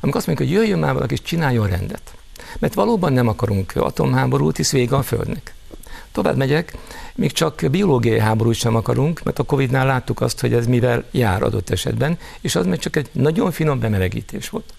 [0.00, 2.14] amikor azt mondjuk, hogy jöjjön már valaki és csináljon rendet.
[2.58, 5.54] Mert valóban nem akarunk atomháborút, hisz vége a Földnek.
[6.12, 6.76] Tovább megyek,
[7.14, 11.42] még csak biológiai háborút sem akarunk, mert a Covid-nál láttuk azt, hogy ez mivel jár
[11.42, 14.73] adott esetben, és az még csak egy nagyon finom bemelegítés volt.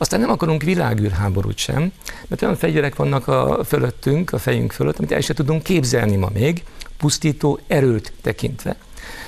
[0.00, 1.92] Aztán nem akarunk világűrháborút sem,
[2.28, 6.28] mert olyan fegyverek vannak a fölöttünk, a fejünk fölött, amit el sem tudunk képzelni ma
[6.32, 6.62] még,
[6.96, 8.76] pusztító erőt tekintve.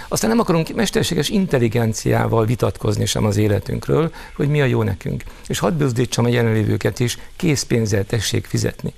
[0.09, 5.25] Aztán nem akarunk mesterséges intelligenciával vitatkozni sem az életünkről, hogy mi a jó nekünk.
[5.49, 8.93] És hadd büzdítsam a jelenlévőket is, készpénzzel tessék fizetni.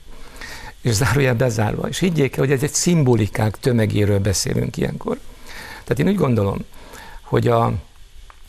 [0.81, 1.89] És zárójel bezárva.
[1.89, 5.19] És higgyék el, hogy ez egy szimbolikák tömegéről beszélünk ilyenkor.
[5.85, 6.59] Tehát én úgy gondolom,
[7.23, 7.73] hogy a,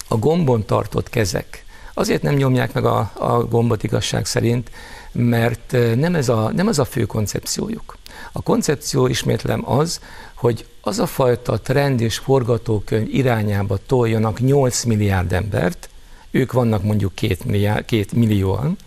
[0.07, 1.64] a gombon tartott kezek,
[1.97, 4.71] Azért nem nyomják meg a, a gombot igazság szerint,
[5.11, 7.97] mert nem ez, a, nem ez a fő koncepciójuk.
[8.31, 9.99] A koncepció, ismétlem, az,
[10.35, 15.89] hogy az a fajta trend és forgatókönyv irányába toljanak 8 milliárd embert,
[16.31, 18.77] ők vannak mondjuk 2, milliárd, 2 millióan,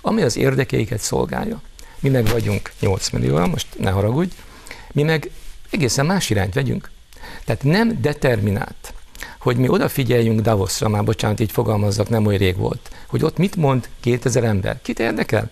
[0.00, 1.60] ami az érdekeiket szolgálja.
[2.00, 4.34] Mi meg vagyunk 8 millióan, most ne haragudj,
[4.92, 5.30] mi meg
[5.70, 6.90] egészen más irányt vegyünk.
[7.44, 8.94] Tehát nem determinált
[9.38, 13.56] hogy mi odafigyeljünk Davosra, már bocsánat, így fogalmazzak, nem olyan rég volt, hogy ott mit
[13.56, 14.78] mond 2000 ember.
[14.82, 15.50] Kit érdekel?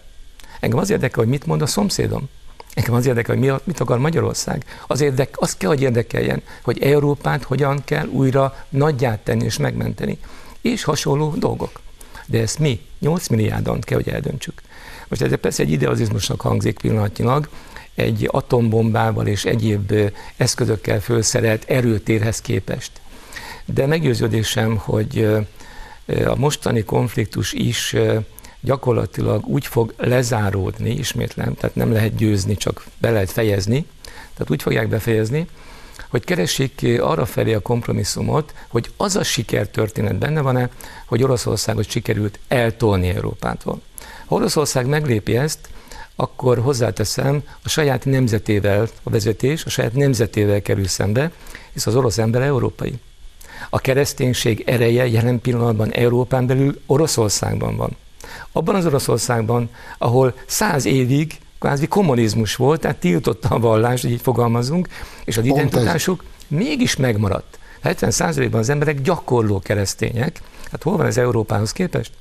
[0.61, 2.29] Engem az érdekel, hogy mit mond a szomszédom.
[2.75, 4.65] Engem az érdekel, hogy mit akar Magyarország.
[4.87, 10.19] Az, érdek, az kell, hogy érdekeljen, hogy Európát hogyan kell újra nagyját tenni és megmenteni.
[10.61, 11.81] És hasonló dolgok.
[12.27, 14.63] De ezt mi, 8 milliárdan kell, hogy eldöntsük.
[15.09, 17.49] Most ez persze egy idealizmusnak hangzik pillanatnyilag,
[17.95, 19.93] egy atombombával és egyéb
[20.37, 22.91] eszközökkel felszerelt erőtérhez képest
[23.75, 25.29] de meggyőződésem, hogy
[26.27, 27.97] a mostani konfliktus is
[28.61, 33.87] gyakorlatilag úgy fog lezáródni, ismétlem, tehát nem lehet győzni, csak be lehet fejezni,
[34.33, 35.47] tehát úgy fogják befejezni,
[36.09, 40.71] hogy keressék arra felé a kompromisszumot, hogy az a sikertörténet benne van-e,
[41.07, 43.81] hogy Oroszországot sikerült eltolni Európától.
[44.27, 45.69] Ha Oroszország meglépi ezt,
[46.17, 51.33] akkor hozzáteszem, a saját nemzetével a vezetés, a saját nemzetével kerül szembe,
[51.73, 53.01] hisz az orosz ember európai.
[53.69, 57.97] A kereszténység ereje jelen pillanatban Európán belül Oroszországban van.
[58.53, 64.89] Abban az Oroszországban, ahol száz évig kvázi kommunizmus volt, tehát tiltotta a vallást, így fogalmazunk,
[65.25, 67.59] és az identitásuk mégis megmaradt.
[67.85, 70.41] 70%-ban az emberek gyakorló keresztények,
[70.71, 72.13] hát hol van ez Európához képest?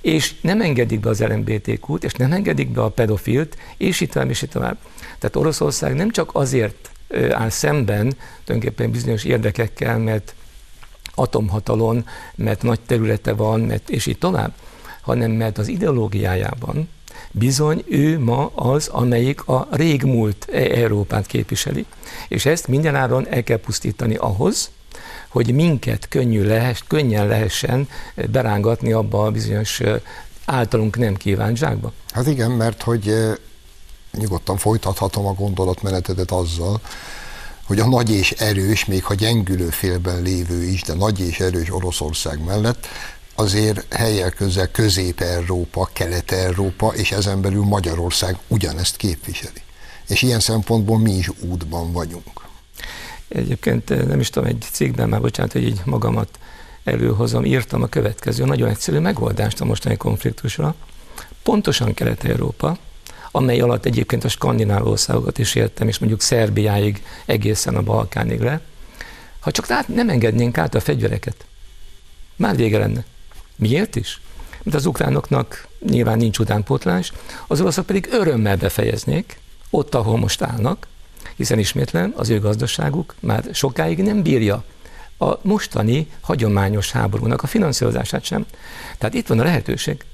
[0.00, 4.30] És nem engedik be az LMBTQ-t, és nem engedik be a pedofilt, és itt tovább,
[4.30, 4.78] és itt tovább.
[5.18, 6.90] Tehát Oroszország nem csak azért
[7.30, 10.34] áll szemben tulajdonképpen bizonyos érdekekkel, mert
[11.14, 14.52] atomhatalon, mert nagy területe van, mert, és így tovább,
[15.02, 16.88] hanem mert az ideológiájában
[17.30, 21.86] Bizony ő ma az, amelyik a régmúlt e- Európát képviseli.
[22.28, 24.70] És ezt mindenáron el kell pusztítani ahhoz,
[25.28, 27.88] hogy minket könnyű lehess, könnyen lehessen
[28.30, 29.80] berángatni abba a bizonyos
[30.44, 31.92] általunk nem kívánt zsákba.
[32.08, 33.14] Hát igen, mert hogy
[34.12, 36.80] nyugodtan folytathatom a gondolatmenetedet azzal,
[37.72, 41.70] hogy a nagy és erős, még ha gyengülő félben lévő is, de nagy és erős
[41.70, 42.86] Oroszország mellett
[43.34, 49.60] azért helyel közel Közép-Európa, Kelet-Európa és ezen belül Magyarország ugyanezt képviseli.
[50.08, 52.46] És ilyen szempontból mi is útban vagyunk.
[53.28, 56.38] Egyébként eh, nem is tudom, egy cikkben már, bocsánat, hogy így magamat
[56.84, 60.74] előhozom, írtam a következő nagyon egyszerű megoldást a mostani konfliktusra.
[61.42, 62.76] Pontosan Kelet-Európa,
[63.32, 68.60] amely alatt egyébként a skandináv országokat is értem, és mondjuk Szerbiáig egészen a Balkánig le,
[69.40, 71.46] ha csak át, nem engednénk át a fegyvereket,
[72.36, 73.04] már vége lenne.
[73.56, 74.20] Miért is?
[74.62, 77.12] Mert az ukránoknak nyilván nincs utánpótlás,
[77.46, 79.38] az oroszok pedig örömmel befejeznék,
[79.70, 80.86] ott, ahol most állnak,
[81.36, 84.64] hiszen ismétlen az ő gazdaságuk már sokáig nem bírja
[85.18, 88.46] a mostani hagyományos háborúnak a finanszírozását sem.
[88.98, 90.04] Tehát itt van a lehetőség.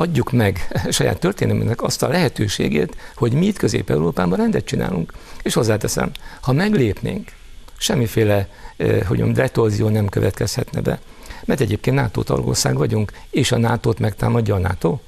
[0.00, 5.12] Adjuk meg saját történelmünknek azt a lehetőségét, hogy mi itt Közép-Európában rendet csinálunk.
[5.42, 7.32] És hozzáteszem, ha meglépnénk,
[7.76, 11.00] semmiféle, hogy mondjam, retorzió nem következhetne be.
[11.44, 14.98] Mert egyébként NATO tagország vagyunk, és a NATO-t megtámadja a NATO?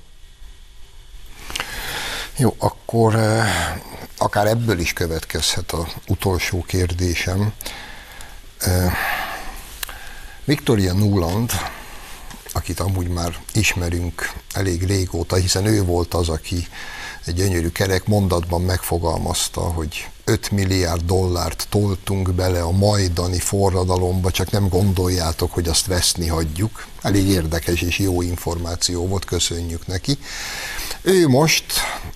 [2.36, 3.16] Jó, akkor
[4.18, 7.52] akár ebből is következhet az utolsó kérdésem.
[10.44, 11.50] Victoria Nuland,
[12.52, 16.66] akit amúgy már ismerünk elég régóta, hiszen ő volt az, aki
[17.24, 24.50] egy gyönyörű kerek mondatban megfogalmazta, hogy 5 milliárd dollárt toltunk bele a majdani forradalomba, csak
[24.50, 26.86] nem gondoljátok, hogy azt veszni hagyjuk.
[27.02, 30.18] Elég érdekes és jó információ volt, köszönjük neki.
[31.02, 31.64] Ő most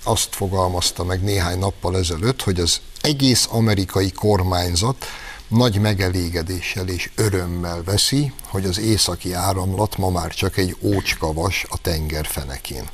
[0.03, 5.05] azt fogalmazta meg néhány nappal ezelőtt, hogy az egész amerikai kormányzat
[5.47, 11.77] nagy megelégedéssel és örömmel veszi, hogy az északi áramlat ma már csak egy ócskavas a
[11.77, 12.89] tenger fenekén.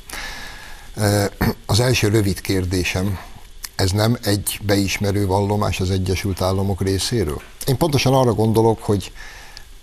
[1.66, 3.18] Az első rövid kérdésem,
[3.74, 7.42] ez nem egy beismerő vallomás az Egyesült Államok részéről?
[7.66, 9.12] Én pontosan arra gondolok, hogy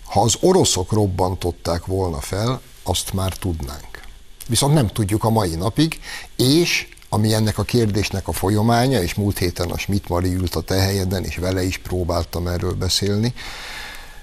[0.04, 4.02] ha az oroszok robbantották volna fel, azt már tudnánk.
[4.46, 6.00] Viszont nem tudjuk a mai napig,
[6.36, 10.60] és ami ennek a kérdésnek a folyamánya, és múlt héten a Schmidt Mari ült a
[10.60, 13.34] tehelyeden, és vele is próbáltam erről beszélni,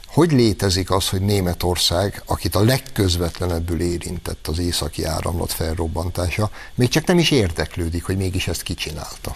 [0.07, 7.05] hogy létezik az, hogy Németország, akit a legközvetlenebbül érintett az északi áramlat felrobbantása, még csak
[7.05, 9.35] nem is érdeklődik, hogy mégis ezt kicsinálta?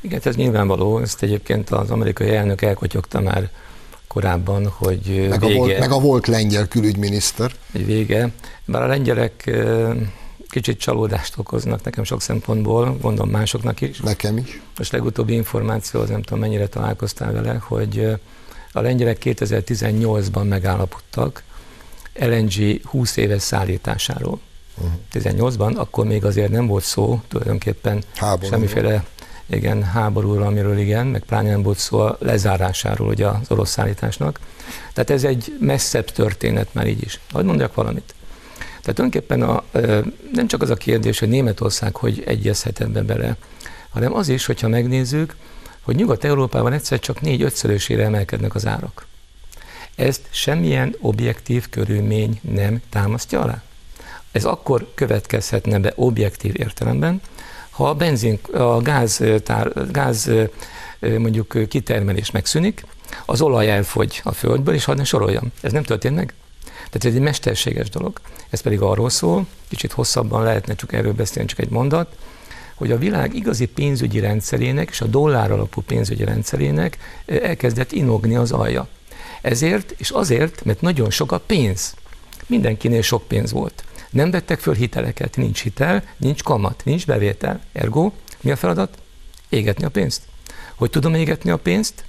[0.00, 3.50] Igen, ez nyilvánvaló, ezt egyébként az amerikai elnök elkotyogta már
[4.08, 5.54] korábban, hogy meg vége.
[5.54, 7.52] A volt, meg a volt lengyel külügyminiszter.
[7.72, 8.30] Vége.
[8.64, 9.50] Bár a lengyelek
[10.56, 14.00] kicsit csalódást okoznak nekem sok szempontból, gondolom másoknak is.
[14.00, 14.60] Nekem is.
[14.78, 18.18] Most legutóbbi információ, az nem tudom mennyire találkoztál vele, hogy
[18.72, 21.42] a lengyelek 2018-ban megállapodtak
[22.14, 24.40] LNG 20 éves szállításáról.
[24.76, 24.92] Uh-huh.
[25.12, 28.50] 18-ban, akkor még azért nem volt szó tulajdonképpen Háború.
[28.50, 29.04] semmiféle
[29.46, 34.40] igen, háborúról, amiről igen, meg pláne nem volt szó a lezárásáról ugye az orosz szállításnak.
[34.92, 37.20] Tehát ez egy messzebb történet már így is.
[37.32, 38.14] Hogy mondjak valamit?
[38.86, 39.64] Tehát tulajdonképpen a,
[40.32, 43.36] nem csak az a kérdés, hogy Németország hogy egyezhet ebbe bele,
[43.90, 45.36] hanem az is, hogyha megnézzük,
[45.80, 49.06] hogy Nyugat-Európában egyszer csak négy-ötszörösére emelkednek az árak.
[49.94, 53.62] Ezt semmilyen objektív körülmény nem támasztja alá.
[54.32, 57.20] Ez akkor következhetne be objektív értelemben,
[57.70, 60.30] ha a benzin, a gáz, tár, gáz
[61.00, 62.86] mondjuk kitermelés megszűnik,
[63.24, 65.52] az olaj elfogy a földből, és hadd ne soroljam.
[65.60, 66.34] Ez nem történt meg?
[66.90, 68.20] Tehát ez egy mesterséges dolog.
[68.50, 72.16] Ez pedig arról szól, kicsit hosszabban lehetne csak erről beszélni, csak egy mondat,
[72.74, 78.52] hogy a világ igazi pénzügyi rendszerének és a dollár alapú pénzügyi rendszerének elkezdett inogni az
[78.52, 78.88] alja.
[79.42, 81.94] Ezért és azért, mert nagyon sok a pénz.
[82.46, 83.84] Mindenkinél sok pénz volt.
[84.10, 87.60] Nem vettek föl hiteleket, nincs hitel, nincs kamat, nincs bevétel.
[87.72, 88.98] Ergo, mi a feladat?
[89.48, 90.22] Égetni a pénzt.
[90.74, 92.04] Hogy tudom égetni a pénzt?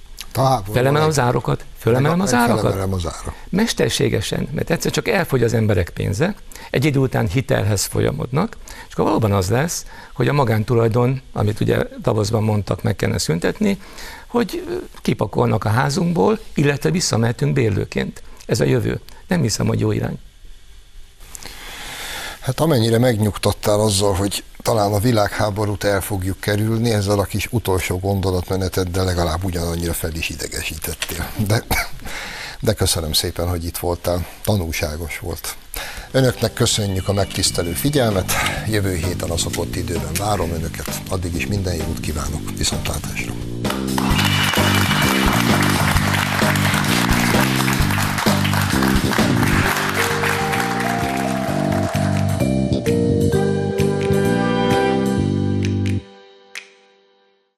[0.71, 1.65] Felemelem az árokat?
[1.77, 2.61] Fölemelem az árakat?
[2.61, 3.33] Felemelem az árakat.
[3.49, 6.35] Mesterségesen, mert egyszer csak elfogy az emberek pénze,
[6.69, 8.57] egy idő után hitelhez folyamodnak,
[8.88, 13.79] és akkor valóban az lesz, hogy a magántulajdon, amit ugye tavaszban mondtak, meg kellene szüntetni,
[14.27, 18.21] hogy kipakolnak a házunkból, illetve visszamehetünk bérlőként.
[18.45, 18.99] Ez a jövő.
[19.27, 20.19] Nem hiszem, hogy jó irány.
[22.48, 28.00] Hát amennyire megnyugtattál azzal, hogy talán a világháborút el fogjuk kerülni, ezzel a kis utolsó
[28.00, 31.30] gondolatmeneteddel legalább ugyanannyira fel is idegesítettél.
[31.48, 31.64] De,
[32.60, 34.26] de köszönöm szépen, hogy itt voltál.
[34.43, 35.56] Tanulságos volt.
[36.12, 38.32] Önöknek köszönjük a megtisztelő figyelmet,
[38.68, 43.34] jövő héten a szokott időben várom Önöket, addig is minden jót kívánok, viszontlátásra!